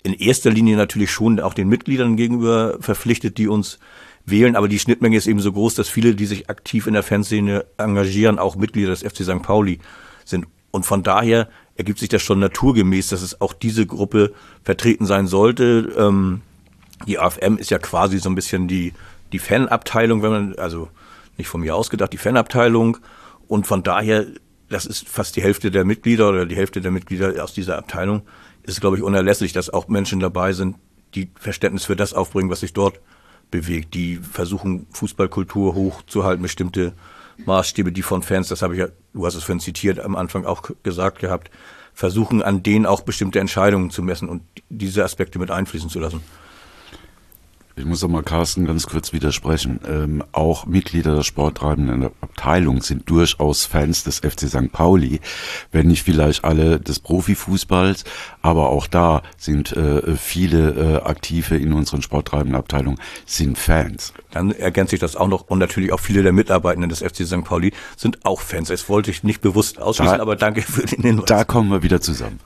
[0.05, 3.79] in erster Linie natürlich schon auch den Mitgliedern gegenüber verpflichtet, die uns
[4.25, 7.03] wählen, aber die Schnittmenge ist eben so groß, dass viele, die sich aktiv in der
[7.03, 9.43] Fanszene engagieren, auch Mitglieder des FC St.
[9.43, 9.81] Pauli
[10.25, 10.47] sind.
[10.71, 11.49] Und von daher
[11.79, 15.95] ergibt sich das schon naturgemäß, dass es auch diese Gruppe vertreten sein sollte.
[15.97, 16.43] Ähm,
[17.07, 18.93] die AFM ist ja quasi so ein bisschen die,
[19.33, 20.89] die Fanabteilung, wenn man, also
[21.39, 22.99] nicht von mir ausgedacht, die Fanabteilung.
[23.47, 24.27] Und von daher,
[24.69, 28.23] das ist fast die Hälfte der Mitglieder oder die Hälfte der Mitglieder aus dieser Abteilung,
[28.65, 30.77] ist, glaube ich, unerlässlich, dass auch Menschen dabei sind,
[31.15, 33.01] die Verständnis für das aufbringen, was sich dort
[33.53, 36.93] bewegt, die versuchen, Fußballkultur hochzuhalten, bestimmte
[37.45, 40.45] Maßstäbe, die von Fans, das habe ich ja, du hast es vorhin zitiert, am Anfang
[40.45, 41.51] auch gesagt gehabt,
[41.95, 46.23] versuchen an denen auch bestimmte Entscheidungen zu messen und diese Aspekte mit einfließen zu lassen.
[47.79, 49.79] Ich muss auch mal Carsten ganz kurz widersprechen.
[49.87, 54.73] Ähm, auch Mitglieder der sporttreibenden Abteilung sind durchaus Fans des FC St.
[54.73, 55.21] Pauli,
[55.71, 58.03] wenn nicht vielleicht alle des Profifußballs,
[58.43, 64.13] aber auch da sind äh, viele äh, Aktive in unseren sporttreibenden Abteilungen sind Fans.
[64.33, 67.45] Dann ergänzt sich das auch noch und natürlich auch viele der Mitarbeitenden des FC St.
[67.45, 68.69] Pauli sind auch Fans.
[68.69, 71.27] Das wollte ich nicht bewusst ausschließen, da, aber danke für den Hinweis.
[71.27, 72.41] Da kommen wir wieder zusammen.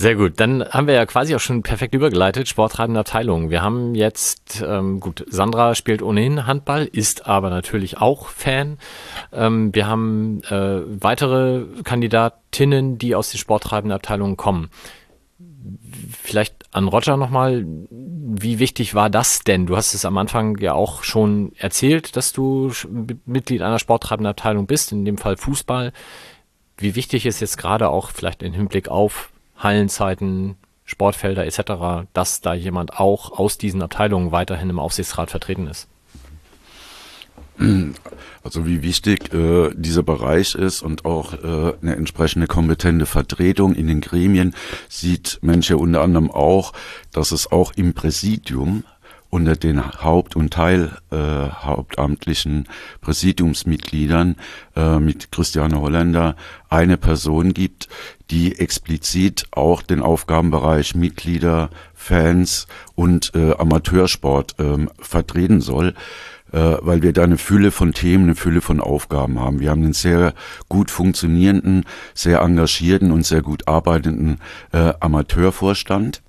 [0.00, 3.50] Sehr gut, dann haben wir ja quasi auch schon perfekt übergeleitet, sporttreibende Abteilung.
[3.50, 8.78] Wir haben jetzt, ähm, gut, Sandra spielt ohnehin Handball, ist aber natürlich auch Fan.
[9.30, 14.70] Ähm, wir haben äh, weitere Kandidatinnen, die aus den sporttreibenden Abteilungen kommen.
[16.18, 19.66] Vielleicht an Roger nochmal, wie wichtig war das denn?
[19.66, 22.72] Du hast es am Anfang ja auch schon erzählt, dass du
[23.26, 25.92] Mitglied einer sporttreibenden Abteilung bist, in dem Fall Fußball.
[26.78, 29.30] Wie wichtig ist jetzt gerade auch vielleicht im Hinblick auf
[29.60, 35.88] Hallenzeiten, Sportfelder etc., dass da jemand auch aus diesen Abteilungen weiterhin im Aufsichtsrat vertreten ist?
[38.42, 43.86] Also wie wichtig äh, dieser Bereich ist und auch äh, eine entsprechende kompetente Vertretung in
[43.86, 44.54] den Gremien
[44.88, 46.72] sieht Mensch ja unter anderem auch,
[47.12, 48.84] dass es auch im Präsidium
[49.30, 52.68] unter den Haupt- und Teilhauptamtlichen äh,
[53.00, 54.36] Präsidiumsmitgliedern
[54.76, 56.36] äh, mit Christiane Holländer
[56.68, 57.88] eine Person gibt,
[58.30, 65.94] die explizit auch den Aufgabenbereich Mitglieder, Fans und äh, Amateursport äh, vertreten soll
[66.52, 69.60] äh, weil wir da eine Fülle von Themen, eine Fülle von Aufgaben haben.
[69.60, 70.34] Wir haben einen sehr
[70.68, 74.40] gut funktionierenden, sehr engagierten und sehr gut arbeitenden
[74.72, 76.22] äh, Amateurvorstand.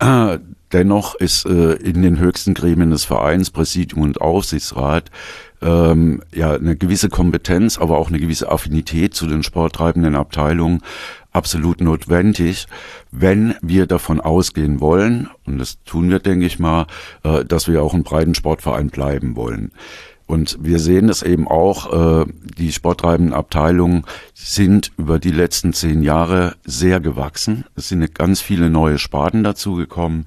[0.00, 0.38] Äh,
[0.72, 5.10] Dennoch ist äh, in den höchsten Gremien des Vereins, Präsidium und Aufsichtsrat,
[5.60, 10.82] ähm, ja eine gewisse Kompetenz, aber auch eine gewisse Affinität zu den sporttreibenden Abteilungen
[11.32, 12.66] absolut notwendig,
[13.10, 16.86] wenn wir davon ausgehen wollen, und das tun wir, denke ich mal,
[17.24, 19.72] äh, dass wir auch ein breiten Sportverein bleiben wollen.
[20.32, 22.24] Und wir sehen es eben auch, äh,
[22.56, 27.66] die sporttreibenden Abteilungen sind über die letzten zehn Jahre sehr gewachsen.
[27.76, 30.24] Es sind ganz viele neue Sparten dazugekommen.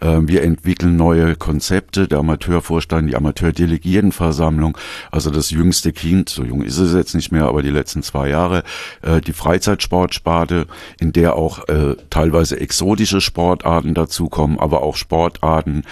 [0.00, 2.08] Äh, wir entwickeln neue Konzepte.
[2.08, 4.76] Der Amateurvorstand, die Amateurdelegiertenversammlung,
[5.12, 8.28] also das jüngste Kind, so jung ist es jetzt nicht mehr, aber die letzten zwei
[8.28, 8.64] Jahre,
[9.02, 10.66] äh, die Freizeitsportsparte,
[10.98, 15.84] in der auch äh, teilweise exotische Sportarten dazukommen, aber auch Sportarten,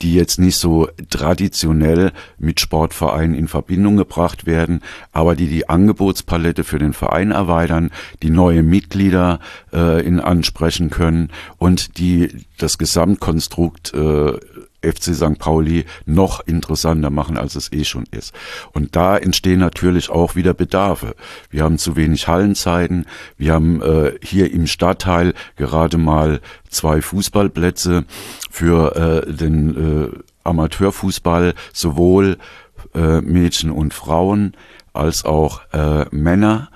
[0.00, 2.60] die jetzt nicht so traditionell mit
[3.00, 4.82] Sportvereinen in Verbindung gebracht werden,
[5.12, 7.90] aber die die Angebotspalette für den Verein erweitern,
[8.22, 9.40] die neue Mitglieder
[9.72, 14.32] äh, in ansprechen können und die das Gesamtkonstrukt äh,
[14.82, 15.38] FC St.
[15.38, 18.34] Pauli noch interessanter machen, als es eh schon ist.
[18.72, 21.14] Und da entstehen natürlich auch wieder Bedarfe.
[21.50, 23.06] Wir haben zu wenig Hallenzeiten.
[23.36, 28.04] Wir haben äh, hier im Stadtteil gerade mal zwei Fußballplätze
[28.50, 32.38] für äh, den äh, Amateurfußball, sowohl
[32.94, 34.54] äh, Mädchen und Frauen
[34.92, 36.70] als auch äh, Männer.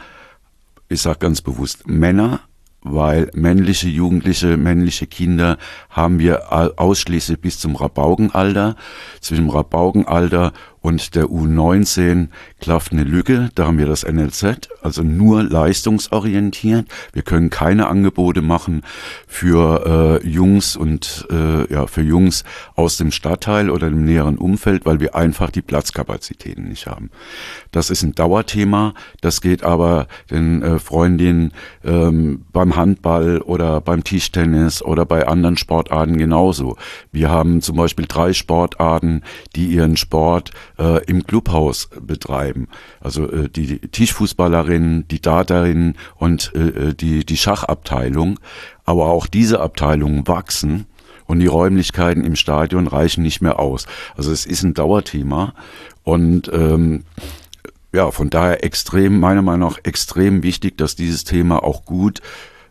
[0.89, 2.41] Ich sage ganz bewusst Männer,
[2.83, 5.59] weil männliche Jugendliche, männliche Kinder
[5.89, 8.77] haben wir ausschließlich bis zum Rabaugenalter.
[9.21, 10.53] Zwischen Rabaugenalter
[10.85, 12.29] und der U19
[12.61, 13.49] klafft eine Lücke.
[13.55, 16.87] Da haben wir das NLZ, also nur leistungsorientiert.
[17.15, 18.83] Wir können keine Angebote machen
[19.27, 22.45] für äh, Jungs und äh, ja für Jungs
[22.77, 27.09] aus dem Stadtteil oder dem näheren Umfeld, weil wir einfach die Platzkapazitäten nicht haben.
[27.73, 28.93] Das ist ein Dauerthema.
[29.23, 35.57] Das geht aber den äh, Freundinnen ähm, beim Handball oder beim Tischtennis oder bei anderen
[35.57, 36.77] Sportarten genauso.
[37.11, 39.23] Wir haben zum Beispiel drei Sportarten,
[39.57, 42.69] die ihren Sport äh, im Clubhaus betreiben.
[43.01, 48.41] Also äh, die Tischfußballerinnen, die Darterinnen und äh, äh, die, die Schachabteilung.
[48.85, 50.87] Aber auch diese Abteilungen wachsen
[51.27, 53.87] und die Räumlichkeiten im Stadion reichen nicht mehr aus.
[54.17, 55.55] Also es ist ein Dauerthema
[56.03, 57.05] und ähm,
[57.93, 62.21] ja, von daher extrem, meiner Meinung nach extrem wichtig, dass dieses Thema auch gut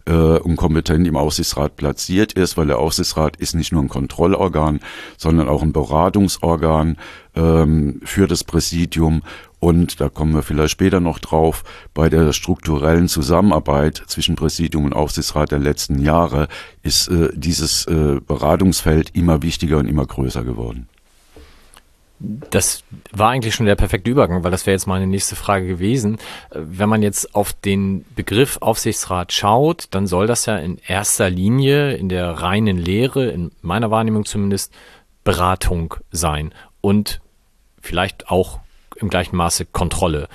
[0.05, 4.79] äh, und kompetent im Aufsichtsrat platziert ist, weil der Aufsichtsrat ist nicht nur ein Kontrollorgan,
[5.17, 6.97] sondern auch ein Beratungsorgan
[7.35, 9.21] ähm, für das Präsidium
[9.63, 14.91] und da kommen wir vielleicht später noch drauf, bei der strukturellen Zusammenarbeit zwischen Präsidium und
[14.91, 16.49] Aufsichtsrat der letzten Jahre
[16.81, 20.89] ist äh, dieses äh, Beratungsfeld immer wichtiger und immer größer geworden.
[22.19, 26.19] Das war eigentlich schon der perfekte Übergang, weil das wäre jetzt meine nächste Frage gewesen.
[26.51, 31.95] Wenn man jetzt auf den Begriff Aufsichtsrat schaut, dann soll das ja in erster Linie
[31.95, 34.73] in der reinen Lehre, in meiner Wahrnehmung zumindest,
[35.25, 37.19] Beratung sein und
[37.81, 38.59] vielleicht auch
[38.95, 40.27] im gleichen Maße Kontrolle.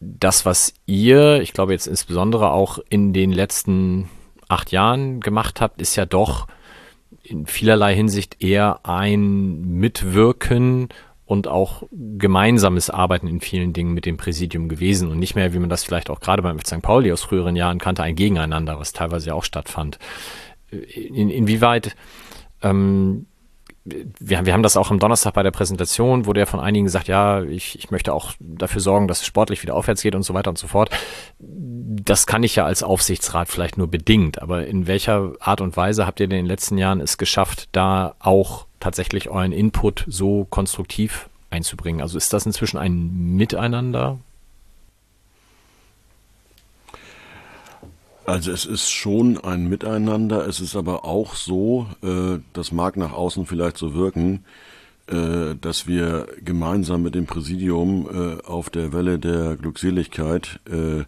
[0.00, 4.08] Das, was ihr, ich glaube jetzt insbesondere auch in den letzten
[4.48, 6.46] acht Jahren gemacht habt, ist ja doch
[7.30, 10.88] in vielerlei Hinsicht eher ein Mitwirken
[11.24, 15.60] und auch gemeinsames Arbeiten in vielen Dingen mit dem Präsidium gewesen und nicht mehr, wie
[15.60, 16.82] man das vielleicht auch gerade beim St.
[16.82, 20.00] Pauli aus früheren Jahren kannte, ein Gegeneinander, was teilweise auch stattfand.
[20.70, 21.94] In, inwieweit
[22.62, 23.26] ähm,
[23.84, 27.08] wir, wir haben das auch am Donnerstag bei der Präsentation, wurde ja von einigen gesagt,
[27.08, 30.34] ja, ich, ich möchte auch dafür sorgen, dass es sportlich wieder aufwärts geht und so
[30.34, 30.90] weiter und so fort.
[31.38, 36.06] Das kann ich ja als Aufsichtsrat vielleicht nur bedingt, aber in welcher Art und Weise
[36.06, 41.28] habt ihr in den letzten Jahren es geschafft, da auch tatsächlich euren Input so konstruktiv
[41.48, 42.02] einzubringen?
[42.02, 44.18] Also ist das inzwischen ein Miteinander?
[48.30, 53.12] Also es ist schon ein Miteinander, es ist aber auch so, äh, das mag nach
[53.12, 54.44] außen vielleicht so wirken,
[55.08, 61.02] äh, dass wir gemeinsam mit dem Präsidium äh, auf der Welle der Glückseligkeit äh,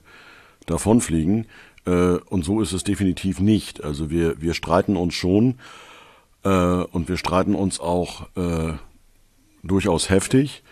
[0.67, 1.47] davonfliegen.
[1.87, 3.85] Äh, und so ist es definitiv nicht.
[3.85, 5.61] Also wir, wir streiten uns schon
[6.43, 8.27] äh, und wir streiten uns auch
[9.63, 10.65] durchaus heftig.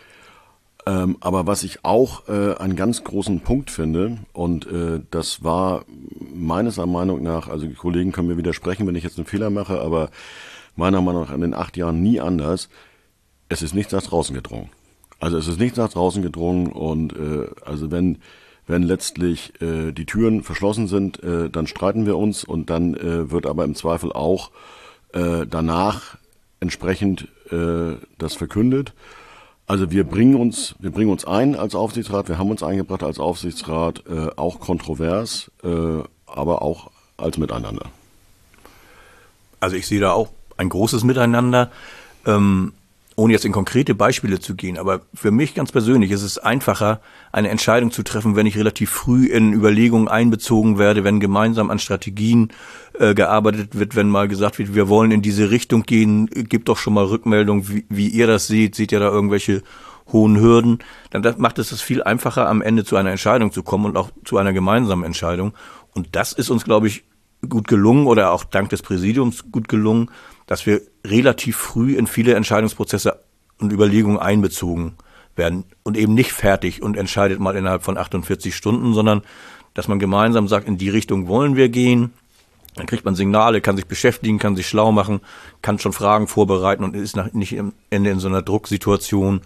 [0.86, 5.84] Ähm, aber was ich auch äh, einen ganz großen Punkt finde, und äh, das war
[6.34, 9.80] meines Meinung nach, also die Kollegen können mir widersprechen, wenn ich jetzt einen Fehler mache,
[9.80, 10.10] aber
[10.76, 12.68] meiner Meinung nach in den acht Jahren nie anders,
[13.48, 14.70] es ist nichts nach draußen gedrungen.
[15.18, 18.18] Also es ist nichts nach draußen gedrungen und äh, also wenn
[18.66, 23.30] wenn letztlich äh, die Türen verschlossen sind, äh, dann streiten wir uns und dann äh,
[23.30, 24.52] wird aber im Zweifel auch
[25.12, 26.16] äh, danach
[26.60, 28.94] entsprechend äh, das verkündet.
[29.70, 33.20] Also wir bringen uns, wir bringen uns ein als Aufsichtsrat, wir haben uns eingebracht als
[33.20, 37.86] Aufsichtsrat, äh, auch kontrovers, äh, aber auch als Miteinander.
[39.60, 41.70] Also ich sehe da auch ein großes Miteinander.
[42.26, 42.72] Ähm,
[43.16, 47.00] ohne jetzt in konkrete Beispiele zu gehen, aber für mich ganz persönlich ist es einfacher,
[47.32, 51.78] eine Entscheidung zu treffen, wenn ich relativ früh in Überlegungen einbezogen werde, wenn gemeinsam an
[51.78, 52.50] Strategien
[52.98, 56.78] äh, gearbeitet wird, wenn mal gesagt wird, wir wollen in diese Richtung gehen, gibt doch
[56.78, 59.62] schon mal Rückmeldung, wie, wie ihr das seht, seht ihr da irgendwelche
[60.12, 60.78] hohen Hürden,
[61.10, 64.10] dann macht es es viel einfacher, am Ende zu einer Entscheidung zu kommen und auch
[64.24, 65.52] zu einer gemeinsamen Entscheidung.
[65.94, 67.04] Und das ist uns, glaube ich,
[67.48, 70.10] gut gelungen oder auch dank des Präsidiums gut gelungen,
[70.50, 73.20] dass wir relativ früh in viele Entscheidungsprozesse
[73.60, 74.96] und Überlegungen einbezogen
[75.36, 79.22] werden und eben nicht fertig und entscheidet mal innerhalb von 48 Stunden, sondern
[79.74, 82.12] dass man gemeinsam sagt, in die Richtung wollen wir gehen.
[82.74, 85.20] Dann kriegt man Signale, kann sich beschäftigen, kann sich schlau machen,
[85.62, 89.42] kann schon Fragen vorbereiten und ist nicht am Ende in so einer Drucksituation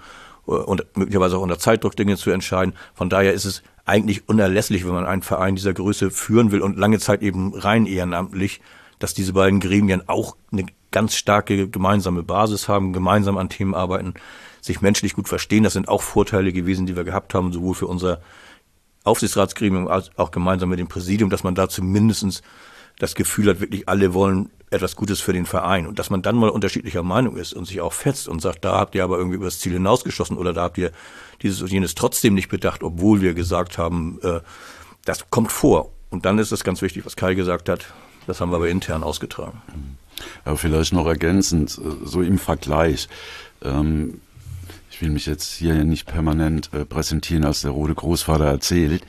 [0.47, 2.73] äh, und möglicherweise auch unter Zeitdruck Dinge zu entscheiden.
[2.95, 6.79] Von daher ist es eigentlich unerlässlich, wenn man einen Verein dieser Größe führen will und
[6.79, 8.63] lange Zeit eben rein ehrenamtlich,
[8.99, 10.65] dass diese beiden Gremien auch eine
[10.95, 14.15] ganz starke gemeinsame Basis haben, gemeinsam an Themen arbeiten,
[14.61, 15.65] sich menschlich gut verstehen.
[15.65, 18.21] Das sind auch Vorteile gewesen, die wir gehabt haben, sowohl für unser
[19.03, 22.43] Aufsichtsratsgremium als auch gemeinsam mit dem Präsidium, dass man da zumindestens
[23.01, 26.37] das Gefühl hat, wirklich alle wollen etwas Gutes für den Verein und dass man dann
[26.37, 29.37] mal unterschiedlicher Meinung ist und sich auch fetzt und sagt, da habt ihr aber irgendwie
[29.37, 30.93] über das Ziel hinausgeschossen oder da habt ihr
[31.43, 34.41] dieses und jenes trotzdem nicht bedacht, obwohl wir gesagt haben, äh,
[35.05, 35.91] das kommt vor.
[36.11, 37.93] Und dann ist es ganz wichtig, was Kai gesagt hat,
[38.29, 39.61] das haben wir aber intern ausgetragen.
[40.47, 43.09] Ja, vielleicht noch ergänzend, äh, so im Vergleich.
[43.63, 44.21] Ähm,
[44.95, 49.03] ich will mich jetzt hier nicht permanent äh, präsentieren, als der rote Großvater erzählt,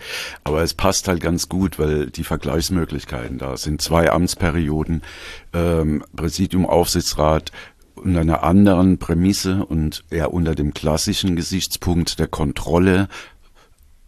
[0.43, 3.83] aber es passt halt ganz gut, weil die Vergleichsmöglichkeiten da sind.
[3.83, 5.03] Zwei Amtsperioden,
[5.53, 7.51] ähm, Präsidium, Aufsichtsrat,
[7.93, 13.07] unter einer anderen Prämisse und eher unter dem klassischen Gesichtspunkt der Kontrolle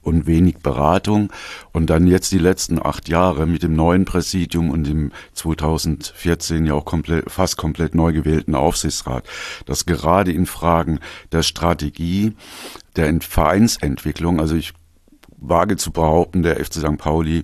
[0.07, 1.31] und wenig Beratung.
[1.73, 6.73] Und dann jetzt die letzten acht Jahre mit dem neuen Präsidium und dem 2014 ja
[6.73, 9.27] auch komplett, fast komplett neu gewählten Aufsichtsrat,
[9.65, 10.99] dass gerade in Fragen
[11.31, 12.33] der Strategie,
[12.95, 14.73] der Vereinsentwicklung, also ich
[15.37, 16.97] wage zu behaupten, der FC St.
[16.97, 17.43] Pauli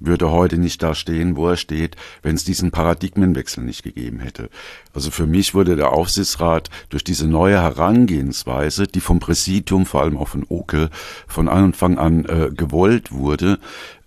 [0.00, 4.48] würde heute nicht da stehen, wo er steht, wenn es diesen Paradigmenwechsel nicht gegeben hätte.
[4.94, 10.16] Also für mich wurde der Aufsichtsrat durch diese neue Herangehensweise, die vom Präsidium, vor allem
[10.16, 10.90] auch von Oke,
[11.26, 13.58] von Anfang an äh, gewollt wurde,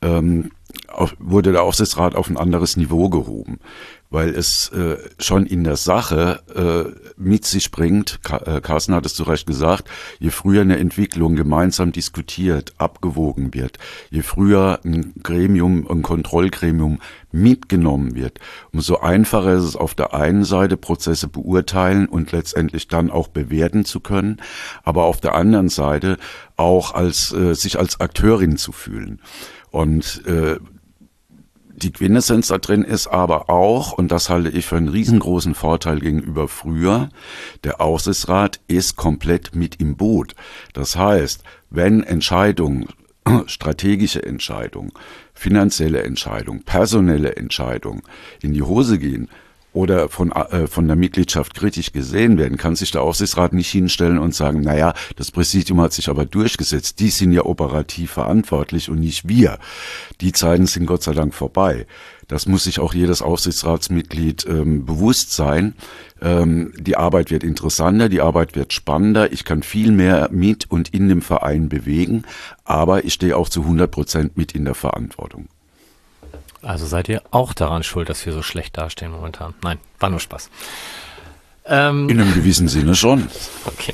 [0.02, 0.52] ähm,
[1.20, 3.60] wurde der Aufsichtsrat auf ein anderes Niveau gehoben
[4.14, 9.16] weil es äh, schon in der Sache äh, mit sich bringt, äh, Carsten hat es
[9.16, 9.90] zu Recht gesagt,
[10.20, 13.80] je früher eine Entwicklung gemeinsam diskutiert, abgewogen wird,
[14.12, 17.00] je früher ein Gremium, ein Kontrollgremium
[17.32, 18.40] mitgenommen wird,
[18.72, 23.84] umso einfacher ist es auf der einen Seite Prozesse beurteilen und letztendlich dann auch bewerten
[23.84, 24.38] zu können,
[24.84, 26.20] aber auf der anderen Seite
[26.56, 29.22] auch als äh, sich als Akteurin zu fühlen.
[29.72, 30.60] Und äh,
[31.84, 36.00] die Quintessenz da drin ist aber auch, und das halte ich für einen riesengroßen Vorteil
[36.00, 37.10] gegenüber früher,
[37.64, 40.36] der Aufsichtsrat ist komplett mit im Boot.
[40.74, 42.88] Das heißt, wenn Entscheidungen,
[43.48, 44.92] strategische Entscheidungen,
[45.34, 48.04] finanzielle Entscheidungen, personelle Entscheidungen
[48.42, 49.30] in die Hose gehen,
[49.74, 54.20] oder von, äh, von der Mitgliedschaft kritisch gesehen werden, kann sich der Aufsichtsrat nicht hinstellen
[54.20, 59.00] und sagen, naja, das Präsidium hat sich aber durchgesetzt, die sind ja operativ verantwortlich und
[59.00, 59.58] nicht wir.
[60.22, 61.88] Die Zeiten sind Gott sei Dank vorbei.
[62.28, 65.74] Das muss sich auch jedes Aufsichtsratsmitglied ähm, bewusst sein.
[66.22, 69.34] Ähm, die Arbeit wird interessanter, die Arbeit wird spannender.
[69.34, 72.24] Ich kann viel mehr mit und in dem Verein bewegen,
[72.64, 75.48] aber ich stehe auch zu 100 Prozent mit in der Verantwortung.
[76.74, 79.54] Also seid ihr auch daran schuld, dass wir so schlecht dastehen momentan?
[79.62, 80.50] Nein, war nur Spaß.
[81.68, 83.28] Ähm, In einem gewissen Sinne schon.
[83.68, 83.94] Okay.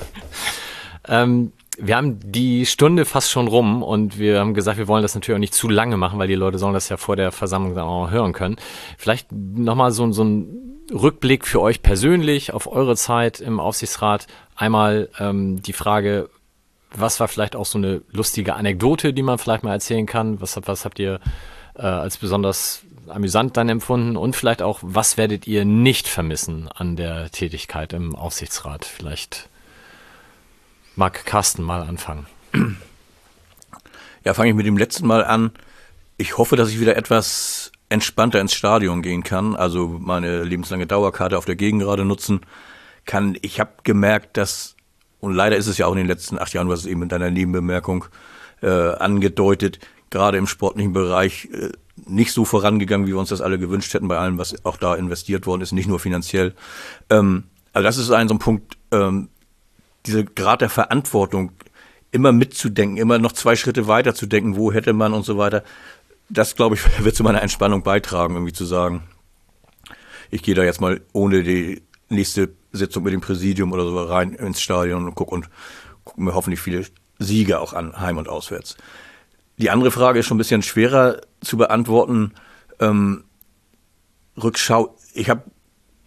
[1.06, 5.14] Ähm, wir haben die Stunde fast schon rum und wir haben gesagt, wir wollen das
[5.14, 7.76] natürlich auch nicht zu lange machen, weil die Leute sollen das ja vor der Versammlung
[7.76, 8.56] dann auch hören können.
[8.98, 14.26] Vielleicht nochmal so, so ein Rückblick für euch persönlich auf eure Zeit im Aufsichtsrat.
[14.56, 16.30] Einmal ähm, die Frage,
[16.96, 20.40] was war vielleicht auch so eine lustige Anekdote, die man vielleicht mal erzählen kann?
[20.40, 21.20] Was, was habt ihr
[21.80, 26.96] äh, als besonders amüsant dann empfunden und vielleicht auch, was werdet ihr nicht vermissen an
[26.96, 28.86] der Tätigkeit im Aufsichtsrat?
[28.86, 29.50] Vielleicht
[30.96, 32.28] mag Carsten mal anfangen.
[34.24, 35.52] Ja, fange ich mit dem letzten Mal an.
[36.18, 41.38] Ich hoffe, dass ich wieder etwas entspannter ins Stadion gehen kann, also meine lebenslange Dauerkarte
[41.38, 42.42] auf der Gegend gerade nutzen
[43.06, 43.38] kann.
[43.42, 44.76] Ich habe gemerkt, dass,
[45.20, 47.02] und leider ist es ja auch in den letzten acht Jahren, du hast es eben
[47.02, 48.06] in deiner Nebenbemerkung
[48.62, 49.80] äh, angedeutet,
[50.10, 51.70] gerade im sportlichen Bereich äh,
[52.06, 54.96] nicht so vorangegangen, wie wir uns das alle gewünscht hätten, bei allem, was auch da
[54.96, 56.56] investiert worden ist, nicht nur finanziell.
[57.10, 57.44] Ähm,
[57.74, 59.30] also das ist ein so ein Punkt, ähm,
[60.06, 61.52] diese Grad der Verantwortung,
[62.12, 65.64] immer mitzudenken, immer noch zwei Schritte weiter zu denken, wo hätte man und so weiter.
[66.30, 69.04] Das, glaube ich, wird zu meiner Entspannung beitragen, irgendwie zu sagen,
[70.32, 74.34] ich gehe da jetzt mal ohne die nächste Sitzung mit dem Präsidium oder so rein
[74.34, 75.50] ins Stadion und gucke und
[76.04, 76.86] gucke mir hoffentlich viele
[77.20, 78.78] Siege auch an, heim und auswärts.
[79.60, 82.34] Die andere Frage ist schon ein bisschen schwerer zu beantworten.
[82.80, 83.26] Ähm,
[84.42, 85.44] Rückschau, ich habe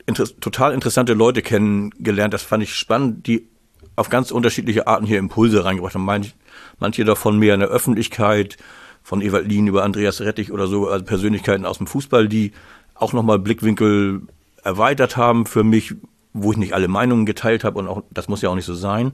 [0.06, 3.46] inter total interessante Leute kennengelernt, das fand ich spannend, die
[3.94, 6.04] auf ganz unterschiedliche Arten hier Impulse reingebracht haben.
[6.04, 6.34] Manch,
[6.78, 8.56] manche davon mehr in der Öffentlichkeit,
[9.02, 12.52] von Ewald Lien über Andreas Rettich oder so, also Persönlichkeiten aus dem Fußball, die
[12.94, 14.22] auch nochmal Blickwinkel
[14.62, 15.94] erweitert haben für mich,
[16.32, 18.74] wo ich nicht alle Meinungen geteilt habe und auch, das muss ja auch nicht so
[18.74, 19.12] sein.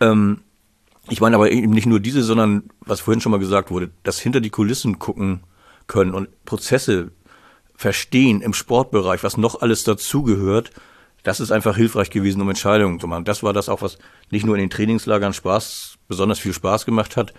[0.00, 0.40] Ähm,
[1.10, 4.18] ich meine aber eben nicht nur diese, sondern was vorhin schon mal gesagt wurde, das
[4.18, 5.40] hinter die Kulissen gucken
[5.86, 7.10] können und Prozesse
[7.74, 10.70] verstehen im Sportbereich, was noch alles dazugehört,
[11.22, 13.24] das ist einfach hilfreich gewesen, um Entscheidungen zu machen.
[13.24, 13.98] Das war das auch, was
[14.30, 17.34] nicht nur in den Trainingslagern Spaß, besonders viel Spaß gemacht hat.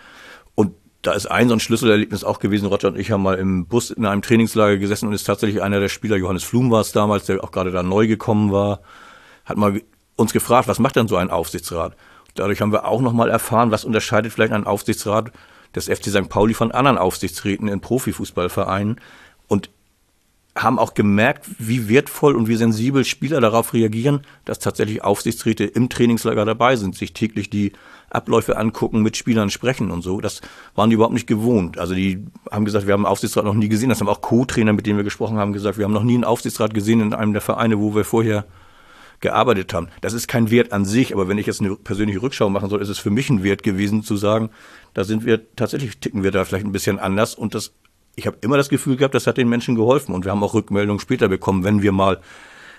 [0.53, 2.67] Und da ist ein so ein Schlüsselerlebnis auch gewesen.
[2.67, 5.79] Roger und ich haben mal im Bus in einem Trainingslager gesessen und ist tatsächlich einer
[5.79, 8.81] der Spieler, Johannes Flum war es damals, der auch gerade da neu gekommen war,
[9.45, 9.81] hat mal
[10.15, 11.95] uns gefragt, was macht denn so ein Aufsichtsrat?
[12.35, 15.31] Dadurch haben wir auch nochmal erfahren, was unterscheidet vielleicht ein Aufsichtsrat
[15.75, 16.29] des FC St.
[16.29, 18.99] Pauli von anderen Aufsichtsräten in Profifußballvereinen
[19.47, 19.69] und
[20.55, 25.87] haben auch gemerkt, wie wertvoll und wie sensibel Spieler darauf reagieren, dass tatsächlich Aufsichtsräte im
[25.87, 27.71] Trainingslager dabei sind, sich täglich die
[28.09, 30.19] Abläufe angucken, mit Spielern sprechen und so.
[30.19, 30.41] Das
[30.75, 31.77] waren die überhaupt nicht gewohnt.
[31.77, 33.87] Also die haben gesagt, wir haben einen Aufsichtsrat noch nie gesehen.
[33.87, 36.25] Das haben auch Co-Trainer, mit denen wir gesprochen haben, gesagt, wir haben noch nie einen
[36.25, 38.45] Aufsichtsrat gesehen in einem der Vereine, wo wir vorher
[39.21, 39.87] gearbeitet haben.
[40.01, 42.81] Das ist kein Wert an sich, aber wenn ich jetzt eine persönliche Rückschau machen soll,
[42.81, 44.49] ist es für mich ein Wert gewesen zu sagen,
[44.93, 47.73] da sind wir tatsächlich ticken wir da vielleicht ein bisschen anders und das
[48.15, 50.53] ich habe immer das Gefühl gehabt, das hat den Menschen geholfen und wir haben auch
[50.53, 52.19] Rückmeldungen später bekommen, wenn wir mal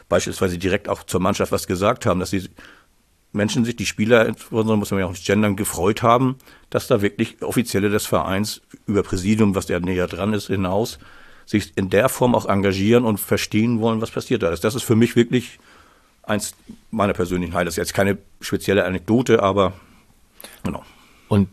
[0.09, 2.51] beispielsweise direkt auch zur Mannschaft was gesagt haben, dass die
[3.32, 6.36] Menschen sich, die Spieler, insbesondere muss man ja auch nicht gendern, gefreut haben,
[6.68, 10.99] dass da wirklich Offizielle des Vereins über Präsidium, was der näher dran ist, hinaus,
[11.47, 14.64] sich in der Form auch engagieren und verstehen wollen, was passiert da ist.
[14.64, 15.59] Das ist für mich wirklich
[16.22, 16.54] eins
[16.90, 17.76] meiner persönlichen Highlights.
[17.76, 19.72] Jetzt keine spezielle Anekdote, aber
[20.62, 20.84] genau.
[21.28, 21.48] Und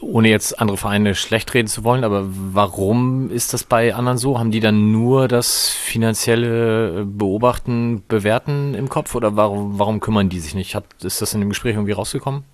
[0.00, 4.38] ohne jetzt andere Vereine schlecht reden zu wollen, aber warum ist das bei anderen so?
[4.38, 10.38] Haben die dann nur das finanzielle Beobachten, Bewerten im Kopf oder warum, warum kümmern die
[10.38, 10.76] sich nicht?
[10.76, 12.44] Hat, ist das in dem Gespräch irgendwie rausgekommen?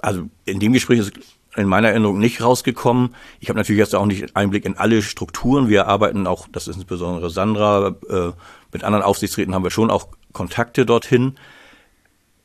[0.00, 1.12] Also in dem Gespräch ist
[1.56, 3.16] in meiner Erinnerung nicht rausgekommen.
[3.40, 5.68] Ich habe natürlich jetzt auch nicht Einblick in alle Strukturen.
[5.68, 8.32] Wir arbeiten auch, das ist insbesondere Sandra, äh,
[8.72, 11.36] mit anderen Aufsichtsräten haben wir schon auch Kontakte dorthin.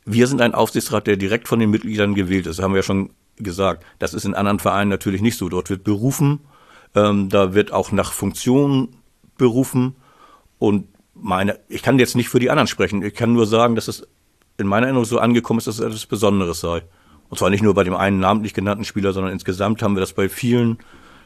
[0.05, 2.57] Wir sind ein Aufsichtsrat, der direkt von den Mitgliedern gewählt ist.
[2.57, 3.83] Das haben wir ja schon gesagt.
[3.99, 5.49] Das ist in anderen Vereinen natürlich nicht so.
[5.49, 6.39] Dort wird berufen,
[6.95, 8.95] ähm, da wird auch nach Funktion
[9.37, 9.97] berufen.
[10.57, 13.03] Und meine, ich kann jetzt nicht für die anderen sprechen.
[13.03, 14.07] Ich kann nur sagen, dass es
[14.57, 16.83] in meiner Erinnerung so angekommen ist, dass es etwas Besonderes sei.
[17.27, 20.13] Und zwar nicht nur bei dem einen namentlich genannten Spieler, sondern insgesamt haben wir das
[20.13, 20.77] bei vielen.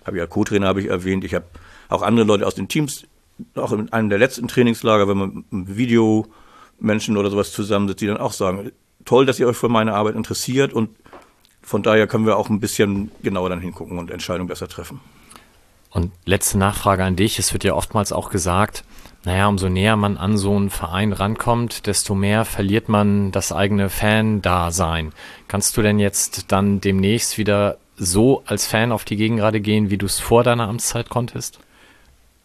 [0.04, 1.24] Habe ja Co-Trainer habe ich erwähnt.
[1.24, 1.46] Ich habe
[1.90, 3.06] auch andere Leute aus den Teams,
[3.54, 6.26] auch in einem der letzten Trainingslager, wenn man ein Video
[6.80, 8.72] Menschen oder sowas zusammensitzt, die dann auch sagen,
[9.06, 10.90] toll, dass ihr euch für meine Arbeit interessiert und
[11.62, 15.00] von daher können wir auch ein bisschen genauer dann hingucken und Entscheidungen besser treffen.
[15.90, 17.40] Und letzte Nachfrage an dich.
[17.40, 18.84] Es wird ja oftmals auch gesagt,
[19.24, 23.90] naja, umso näher man an so einen Verein rankommt, desto mehr verliert man das eigene
[23.90, 25.14] Fan-Dasein.
[25.48, 29.98] Kannst du denn jetzt dann demnächst wieder so als Fan auf die Gegengrade gehen, wie
[29.98, 31.60] du es vor deiner Amtszeit konntest?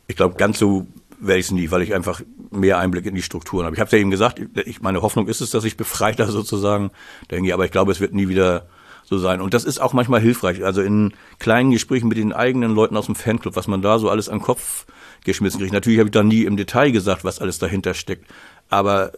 [0.07, 0.87] Ich glaube, ganz so
[1.21, 3.75] werde ich es nie, weil ich einfach mehr Einblick in die Strukturen habe.
[3.75, 6.91] Ich habe es ja eben gesagt, ich, meine Hoffnung ist es, dass ich befreiter sozusagen
[7.31, 8.67] denke, aber ich glaube, es wird nie wieder
[9.05, 9.41] so sein.
[9.41, 10.65] Und das ist auch manchmal hilfreich.
[10.65, 14.09] Also in kleinen Gesprächen mit den eigenen Leuten aus dem Fanclub, was man da so
[14.09, 14.87] alles an den Kopf
[15.25, 15.73] geschmissen kriegt.
[15.73, 18.31] Natürlich habe ich da nie im Detail gesagt, was alles dahinter steckt.
[18.69, 19.13] Aber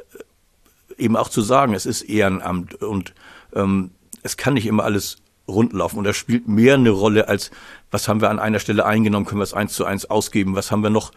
[0.96, 3.14] eben auch zu sagen, es ist Ehrenamt und
[3.54, 3.90] ähm,
[4.22, 5.98] es kann nicht immer alles rundlaufen.
[5.98, 7.50] Und das spielt mehr eine Rolle als,
[7.90, 10.70] was haben wir an einer Stelle eingenommen, können wir es eins zu eins ausgeben, was
[10.70, 11.12] haben wir noch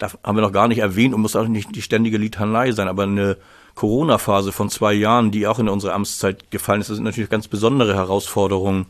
[0.00, 2.88] da haben wir noch gar nicht erwähnt und muss auch nicht die ständige Litanei sein,
[2.88, 3.36] aber eine
[3.74, 7.48] Corona-Phase von zwei Jahren, die auch in unsere Amtszeit gefallen ist, das sind natürlich ganz
[7.48, 8.86] besondere Herausforderungen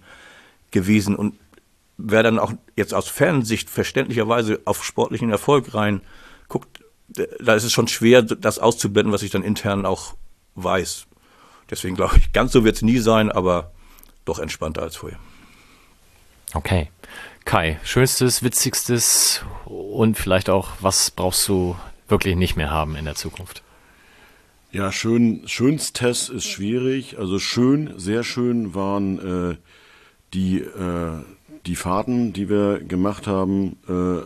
[0.71, 1.17] gewesen.
[1.17, 1.35] Und
[1.99, 6.01] wer dann auch jetzt aus Fernsicht verständlicherweise auf sportlichen Erfolg rein
[6.49, 10.15] guckt, da ist es schon schwer, das auszublenden, was ich dann intern auch
[10.55, 11.07] weiß.
[11.69, 13.73] Deswegen glaube ich, ganz so wird es nie sein, aber
[14.25, 15.19] doch entspannter als vorher.
[16.55, 16.89] Okay.
[17.51, 21.75] Kai, schönstes, witzigstes und vielleicht auch, was brauchst du
[22.07, 23.65] wirklich nicht mehr haben in der Zukunft?
[24.71, 27.19] Ja, schön, schönstes ist schwierig.
[27.19, 29.57] Also schön, sehr schön waren äh,
[30.33, 31.25] die, äh,
[31.67, 34.21] die Fahrten, die wir gemacht haben äh,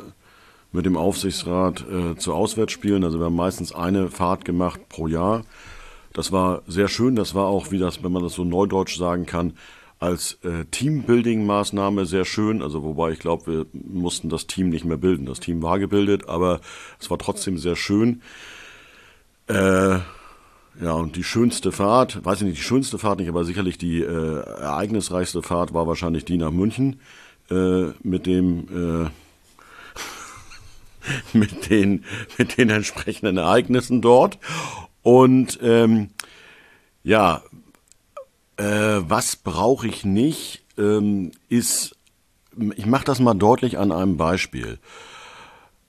[0.77, 3.05] mit dem Aufsichtsrat äh, zu Auswärtsspielen.
[3.05, 5.45] Also wir haben meistens eine Fahrt gemacht pro Jahr.
[6.13, 7.17] Das war sehr schön.
[7.17, 9.55] Das war auch, wie das, wenn man das so neudeutsch sagen kann,
[10.05, 12.63] als äh, Teambuilding-Maßnahme sehr schön.
[12.63, 15.25] Also wobei ich glaube, wir mussten das Team nicht mehr bilden.
[15.25, 16.61] Das Team war gebildet, aber
[17.01, 18.21] es war trotzdem sehr schön.
[19.49, 19.99] Äh,
[20.81, 24.03] ja, und die schönste Fahrt, weiß ich nicht, die schönste Fahrt nicht, aber sicherlich die
[24.03, 27.01] äh, ereignisreichste Fahrt war wahrscheinlich die nach München
[27.51, 29.11] äh, mit dem äh,
[31.39, 32.05] mit den
[32.37, 34.39] mit den entsprechenden Ereignissen dort
[35.03, 36.11] und ähm,
[37.05, 37.43] ja,
[38.57, 41.97] Äh, was brauche ich nicht, ähm, ist,
[42.77, 44.79] ich mache das mal deutlich an einem Beispiel.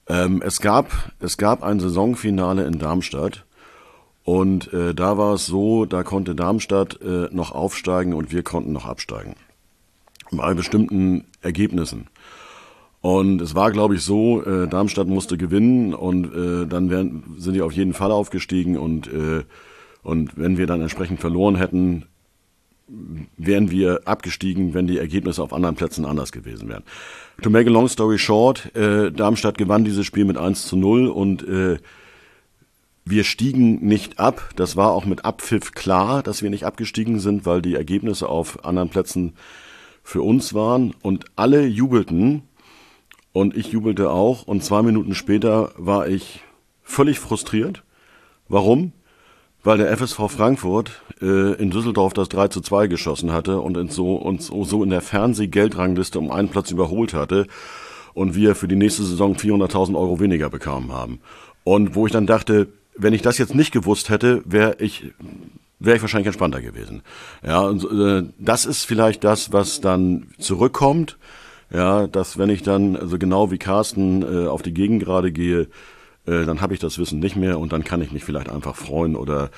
[0.07, 3.45] Ähm, es, gab, es gab ein Saisonfinale in Darmstadt
[4.23, 8.73] und äh, da war es so, da konnte Darmstadt äh, noch aufsteigen und wir konnten
[8.73, 9.35] noch absteigen.
[10.31, 12.07] Bei bestimmten Ergebnissen.
[13.01, 17.53] Und es war, glaube ich, so, äh, Darmstadt musste gewinnen und äh, dann wären, sind
[17.53, 19.43] die auf jeden Fall aufgestiegen und, äh,
[20.01, 22.07] und wenn wir dann entsprechend verloren hätten,
[22.87, 26.83] wären wir abgestiegen, wenn die Ergebnisse auf anderen Plätzen anders gewesen wären.
[27.41, 31.07] To make a long story short, äh, Darmstadt gewann dieses Spiel mit 1 zu 0
[31.07, 31.77] und äh,
[33.03, 34.49] wir stiegen nicht ab.
[34.55, 38.65] Das war auch mit Abpfiff klar, dass wir nicht abgestiegen sind, weil die Ergebnisse auf
[38.65, 39.33] anderen Plätzen
[40.03, 42.43] für uns waren und alle jubelten
[43.31, 46.41] und ich jubelte auch und zwei Minuten später war ich
[46.83, 47.83] völlig frustriert.
[48.47, 48.93] Warum?
[49.65, 53.89] Weil der FSV Frankfurt äh, in Düsseldorf das 3 zu 2 geschossen hatte und in
[53.89, 57.47] so, uns so in der Fernsehgeldrangliste um einen Platz überholt hatte
[58.13, 61.19] und wir für die nächste Saison 400.000 Euro weniger bekommen haben.
[61.63, 65.11] Und wo ich dann dachte, wenn ich das jetzt nicht gewusst hätte, wäre ich
[65.79, 67.01] wäre ich wahrscheinlich entspannter gewesen.
[67.45, 71.17] Ja, und äh, das ist vielleicht das, was dann zurückkommt.
[71.73, 75.67] Ja, dass wenn ich dann also genau wie Carsten äh, auf die Gegend gerade gehe,
[76.25, 78.75] äh, dann habe ich das Wissen nicht mehr und dann kann ich mich vielleicht einfach
[78.75, 79.49] freuen oder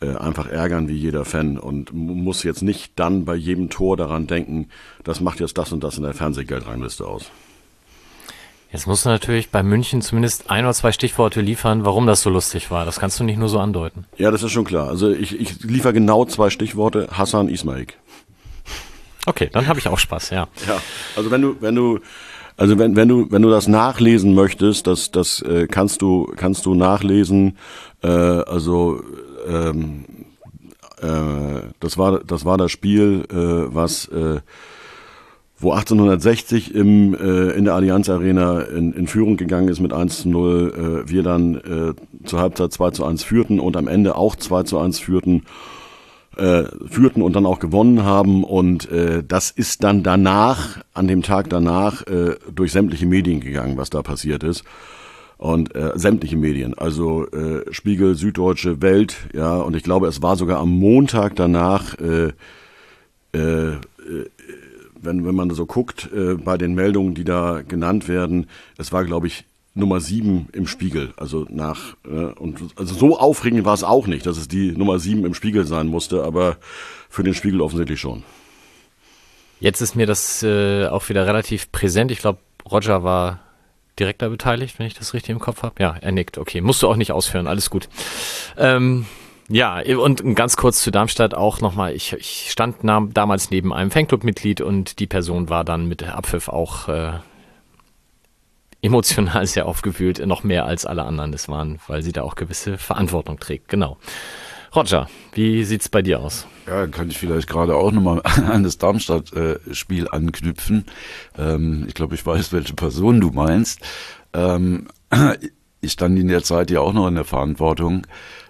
[0.00, 4.26] äh, einfach ärgern wie jeder Fan und muss jetzt nicht dann bei jedem Tor daran
[4.26, 4.68] denken,
[5.04, 7.30] das macht jetzt das und das in der Fernsehgeldrangliste aus.
[8.72, 12.30] Jetzt musst du natürlich bei München zumindest ein oder zwei Stichworte liefern, warum das so
[12.30, 12.84] lustig war.
[12.84, 14.04] Das kannst du nicht nur so andeuten.
[14.16, 14.88] Ja, das ist schon klar.
[14.88, 17.06] Also ich, ich liefere genau zwei Stichworte.
[17.12, 17.96] Hassan Ismaik.
[19.26, 20.48] Okay, dann habe ich auch Spaß, ja.
[20.66, 20.80] Ja,
[21.14, 22.00] also wenn du, wenn du
[22.56, 26.66] also wenn, wenn du wenn du das nachlesen möchtest, das das äh, kannst du kannst
[26.66, 27.56] du nachlesen.
[28.02, 29.00] Äh, also
[29.48, 30.04] ähm,
[31.00, 34.40] äh, das war das war das Spiel, äh, was äh,
[35.58, 40.22] wo 1860 im, äh, in der Allianz Arena in, in Führung gegangen ist mit 1
[40.22, 44.16] zu 0, äh, wir dann äh, zur Halbzeit 2 zu 1 führten und am Ende
[44.16, 45.44] auch 2 zu 1 führten
[46.36, 48.44] äh, führten und dann auch gewonnen haben.
[48.44, 53.76] Und äh, das ist dann danach, an dem Tag danach, äh, durch sämtliche Medien gegangen,
[53.76, 54.64] was da passiert ist.
[55.36, 60.36] Und äh, sämtliche Medien, also äh, Spiegel, Süddeutsche, Welt, ja, und ich glaube, es war
[60.36, 62.28] sogar am Montag danach, äh,
[63.36, 63.78] äh,
[65.02, 68.46] wenn, wenn man so guckt, äh, bei den Meldungen, die da genannt werden,
[68.78, 69.44] es war, glaube ich,
[69.74, 71.12] Nummer sieben im Spiegel.
[71.16, 74.98] Also nach äh, und also so aufregend war es auch nicht, dass es die Nummer
[74.98, 76.56] sieben im Spiegel sein musste, aber
[77.08, 78.22] für den Spiegel offensichtlich schon.
[79.60, 82.10] Jetzt ist mir das äh, auch wieder relativ präsent.
[82.10, 82.38] Ich glaube,
[82.70, 83.40] Roger war
[83.98, 85.74] direkt da beteiligt, wenn ich das richtig im Kopf habe.
[85.80, 86.38] Ja, er nickt.
[86.38, 87.46] Okay, musst du auch nicht ausführen.
[87.46, 87.88] Alles gut.
[88.56, 89.06] Ähm,
[89.48, 91.94] ja, und ganz kurz zu Darmstadt auch nochmal.
[91.94, 96.88] Ich, ich stand damals neben einem Fanclub-Mitglied und die Person war dann mit Abpfiff auch
[96.88, 97.12] äh,
[98.84, 102.76] emotional sehr aufgewühlt, noch mehr als alle anderen das waren, weil sie da auch gewisse
[102.76, 103.68] Verantwortung trägt.
[103.68, 103.96] Genau.
[104.76, 106.46] Roger, wie sieht's bei dir aus?
[106.66, 110.84] Ja, kann ich vielleicht gerade auch nochmal an das Darmstadt-Spiel anknüpfen.
[111.38, 113.80] Ähm, ich glaube, ich weiß, welche Person du meinst.
[114.34, 114.88] Ähm,
[115.80, 118.06] ich stand in der Zeit ja auch noch in der Verantwortung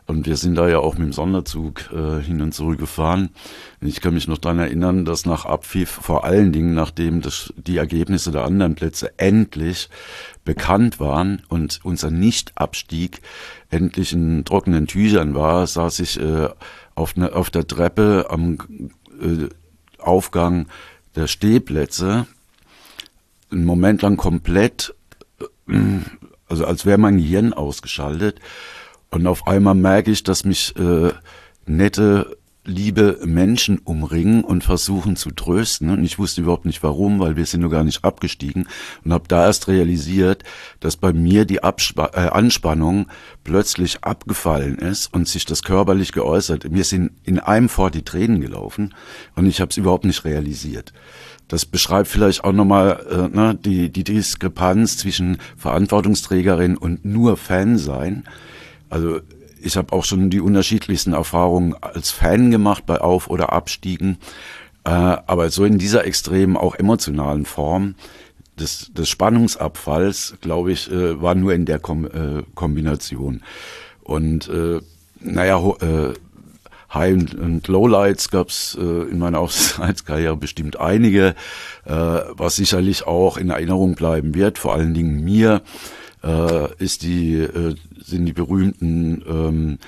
[0.07, 3.31] und wir sind da ja auch mit dem Sonderzug äh, hin und zurück gefahren.
[3.81, 7.79] Ich kann mich noch daran erinnern, dass nach Abpfiff, vor allen Dingen nachdem das, die
[7.79, 9.89] Ergebnisse der anderen Plätze endlich
[10.45, 13.23] bekannt waren und unser Nichtabstieg
[13.71, 16.51] endlich in trockenen Tüchern war, saß ich äh,
[16.95, 18.59] auf, ne, auf der Treppe am
[19.23, 19.49] äh,
[19.99, 20.67] Aufgang
[21.17, 22.27] der Stehplätze
[23.51, 24.95] einen Moment lang komplett,
[25.69, 25.75] äh,
[26.47, 28.39] also als wäre mein Gehirn ausgeschaltet
[29.15, 31.13] und auf einmal merke ich, dass mich äh,
[31.67, 35.91] nette, liebe Menschen umringen und versuchen zu trösten.
[35.91, 38.67] Und ich wusste überhaupt nicht warum, weil wir sind nur gar nicht abgestiegen.
[39.05, 40.43] Und habe da erst realisiert,
[40.81, 43.07] dass bei mir die Abspa äh, Anspannung
[43.45, 46.71] plötzlich abgefallen ist und sich das körperlich geäußert.
[46.71, 48.95] Mir sind in einem fort die Tränen gelaufen
[49.37, 50.93] und ich habe es überhaupt nicht realisiert.
[51.47, 57.77] Das beschreibt vielleicht auch nochmal äh, ne, die, die Diskrepanz zwischen Verantwortungsträgerin und nur Fan
[57.77, 58.25] sein.
[58.89, 59.21] Also
[59.61, 64.19] ich habe auch schon die unterschiedlichsten Erfahrungen als Fan gemacht bei Auf- oder Abstiegen,
[64.85, 67.95] äh, aber so in dieser extremen, auch emotionalen Form
[68.59, 73.43] des, des Spannungsabfalls, glaube ich, äh, war nur in der Kom äh, Kombination.
[74.03, 74.81] Und äh,
[75.21, 76.13] naja, äh,
[76.93, 81.35] High- und, und Lowlights gab es äh, in meiner Aufsichtskarriere bestimmt einige,
[81.85, 85.63] äh, was sicherlich auch in Erinnerung bleiben wird, vor allen Dingen mir,
[86.25, 89.79] äh, ist die äh, sind die berühmten ähm,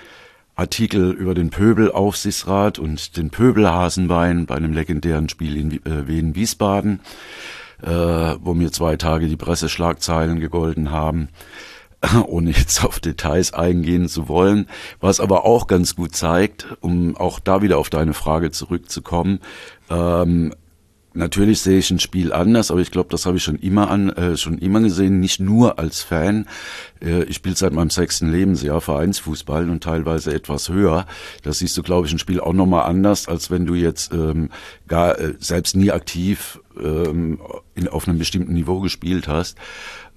[0.55, 7.01] Artikel über den Pöbelaufsichtsrat und den Pöbelhasenbein bei einem legendären Spiel in äh, Wien-Wiesbaden,
[7.83, 11.29] äh, wo mir zwei Tage die Presseschlagzeilen gegolten haben
[12.27, 14.69] ohne jetzt auf Details eingehen zu wollen,
[15.01, 19.41] was aber auch ganz gut zeigt, um auch da wieder auf deine Frage zurückzukommen,
[19.91, 20.55] ähm,
[21.17, 24.11] Natürlich sehe ich ein Spiel anders, aber ich glaube, das habe ich schon immer an,
[24.11, 26.47] äh, schon immer gesehen, nicht nur als Fan.
[27.01, 31.07] Äh, ich spiele seit meinem sechsten Lebensjahr Vereinsfußball und teilweise etwas höher.
[31.43, 34.51] Das siehst du, glaube ich, ein Spiel auch nochmal anders, als wenn du jetzt ähm,
[34.89, 37.39] gar äh, selbst nie aktiv ähm,
[37.75, 39.57] in, auf einem bestimmten Niveau gespielt hast.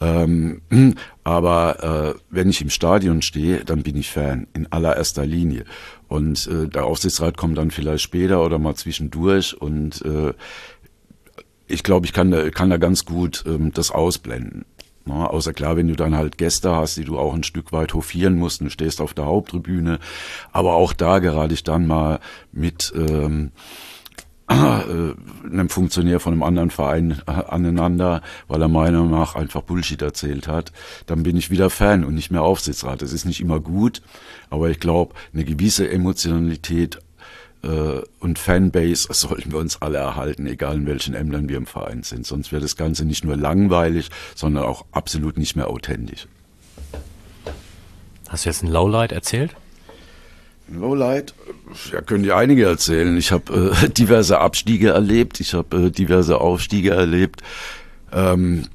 [0.02, 0.62] Ähm,
[1.24, 5.66] aber äh, wenn ich im Stadion stehe, dann bin ich Fan in allererster Linie.
[6.08, 10.34] Und äh, der Aufsichtsrat kommt dann vielleicht später oder mal zwischendurch und äh,
[11.70, 14.66] ich glaube, ich kann da, kann da ganz gut ähm, das ausblenden.
[15.06, 17.94] Na, außer klar, wenn du dann halt Gäste hast, die du auch ein Stück weit
[17.94, 20.00] hofieren musst, du stehst auf der Haupttribüne.
[20.52, 22.20] Aber auch da gerate ich dann mal
[22.52, 23.52] mit ähm,
[24.50, 29.62] äh, einem Funktionär von einem anderen Verein äh, aneinander, weil er meiner Meinung nach einfach
[29.62, 30.72] Bullshit erzählt hat,
[31.06, 33.02] dann bin ich wieder Fan und nicht mehr Aufsichtsrat.
[33.02, 34.02] Das ist nicht immer gut,
[34.50, 37.00] aber ich glaube, eine gewisse Emotionalität
[37.62, 42.26] und Fanbase sollten wir uns alle erhalten, egal in welchen Ämtern wir im Verein sind.
[42.26, 46.28] Sonst wird das Ganze nicht nur langweilig, sondern auch absolut nicht mehr authentisch.
[48.30, 49.56] Hast du jetzt ein Lowlight erzählt?
[50.72, 51.34] Lowlight,
[51.92, 53.18] ja, können die einige erzählen.
[53.18, 57.42] Ich habe äh, diverse Abstiege erlebt, ich habe äh, diverse Aufstiege erlebt.
[58.12, 58.66] Ähm,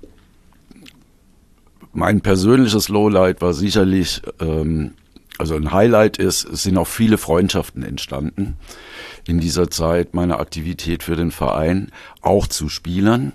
[1.93, 4.95] mein persönliches Lowlight war sicherlich ähm,
[5.39, 8.57] also ein Highlight ist, es sind auch viele Freundschaften entstanden
[9.27, 11.91] in dieser Zeit meiner Aktivität für den Verein,
[12.21, 13.33] auch zu Spielern.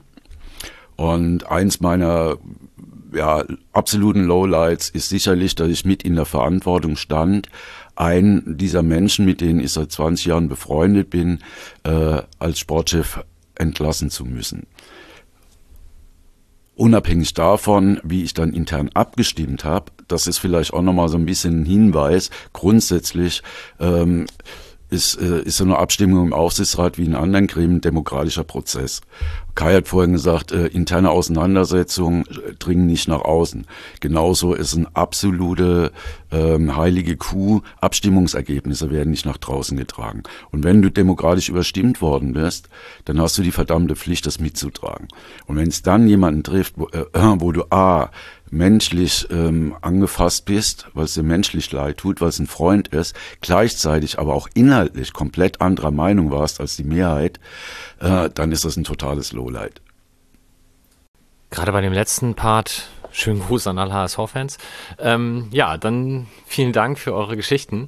[0.95, 2.37] Und eins meiner
[3.13, 3.43] ja,
[3.73, 7.49] absoluten Lowlights ist sicherlich, dass ich mit in der Verantwortung stand,
[7.95, 11.39] einen dieser Menschen, mit denen ich seit 20 Jahren befreundet bin,
[11.83, 13.23] äh, als Sportchef
[13.55, 14.67] entlassen zu müssen.
[16.79, 21.25] Unabhängig davon, wie ich dann intern abgestimmt habe, das ist vielleicht auch nochmal so ein
[21.25, 22.29] bisschen ein Hinweis.
[22.53, 23.43] Grundsätzlich
[23.81, 24.27] ähm,
[24.89, 29.01] ist, äh, ist so eine Abstimmung im Aufsichtsrat wie in anderen Gremien demokratischer Prozess.
[29.55, 33.65] Kai hat vorhin gesagt, äh, interne Auseinandersetzungen äh, dringen nicht nach außen.
[33.99, 35.91] Genauso ist ein absolute
[36.31, 40.23] ähm, heilige Kuh, Abstimmungsergebnisse werden nicht nach draußen getragen.
[40.51, 42.69] Und wenn du demokratisch überstimmt worden bist,
[43.05, 45.07] dann hast du die verdammte Pflicht, das mitzutragen.
[45.45, 47.05] Und wenn es dann jemanden trifft, wo, äh,
[47.39, 48.11] wo du A,
[48.51, 53.15] menschlich ähm, angefasst bist, weil es dir menschlich leid tut, weil es ein Freund ist,
[53.41, 57.39] gleichzeitig aber auch inhaltlich komplett anderer Meinung warst als die Mehrheit,
[57.99, 59.81] äh, dann ist das ein totales Lowlight.
[61.51, 64.57] Gerade bei dem letzten Part, schönen Gruß an alle HSV-Fans.
[64.99, 67.87] Ähm, ja, dann vielen Dank für eure Geschichten.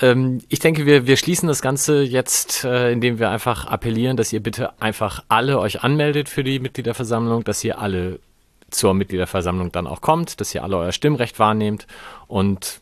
[0.00, 4.32] Ähm, ich denke, wir, wir schließen das Ganze jetzt, äh, indem wir einfach appellieren, dass
[4.32, 8.18] ihr bitte einfach alle euch anmeldet für die Mitgliederversammlung, dass ihr alle
[8.74, 11.86] zur Mitgliederversammlung dann auch kommt, dass ihr alle euer Stimmrecht wahrnehmt
[12.26, 12.80] und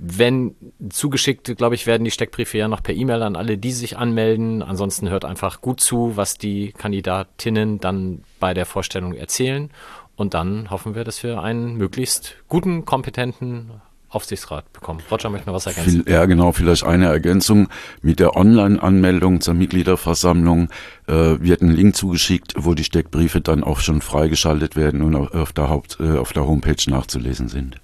[0.00, 0.54] wenn
[0.88, 4.62] zugeschickt, glaube ich, werden die Steckbriefe ja noch per E-Mail an alle, die sich anmelden.
[4.62, 9.70] Ansonsten hört einfach gut zu, was die Kandidatinnen dann bei der Vorstellung erzählen.
[10.16, 13.70] Und dann hoffen wir, dass wir einen möglichst guten, kompetenten
[14.14, 15.00] Aufsichtsrat bekommen.
[15.10, 16.04] Roger möchte noch was ergänzen.
[16.06, 17.68] Ja, genau, vielleicht eine Ergänzung.
[18.02, 20.68] Mit der Online-Anmeldung zur Mitgliederversammlung
[21.06, 25.52] äh, wird ein Link zugeschickt, wo die Steckbriefe dann auch schon freigeschaltet werden und auf
[25.52, 27.80] der, Haupt, äh, auf der Homepage nachzulesen sind.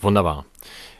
[0.00, 0.44] Wunderbar.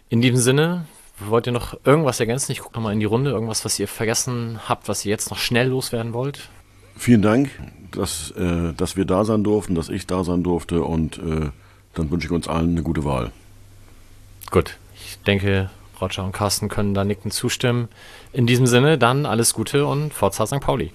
[0.08, 0.86] In diesem Sinne,
[1.18, 2.52] wollt ihr noch irgendwas ergänzen?
[2.52, 3.30] Ich gucke nochmal in die Runde.
[3.30, 6.48] Irgendwas, was ihr vergessen habt, was ihr jetzt noch schnell loswerden wollt?
[6.96, 7.50] Vielen Dank,
[7.92, 11.50] dass, äh, dass wir da sein durften, dass ich da sein durfte und äh,
[11.94, 13.32] dann wünsche ich uns allen eine gute Wahl.
[14.50, 15.68] Gut, ich denke,
[16.00, 17.88] Roger und Carsten können da nicken zustimmen.
[18.32, 20.60] In diesem Sinne dann alles Gute und Forza St.
[20.60, 20.92] Pauli.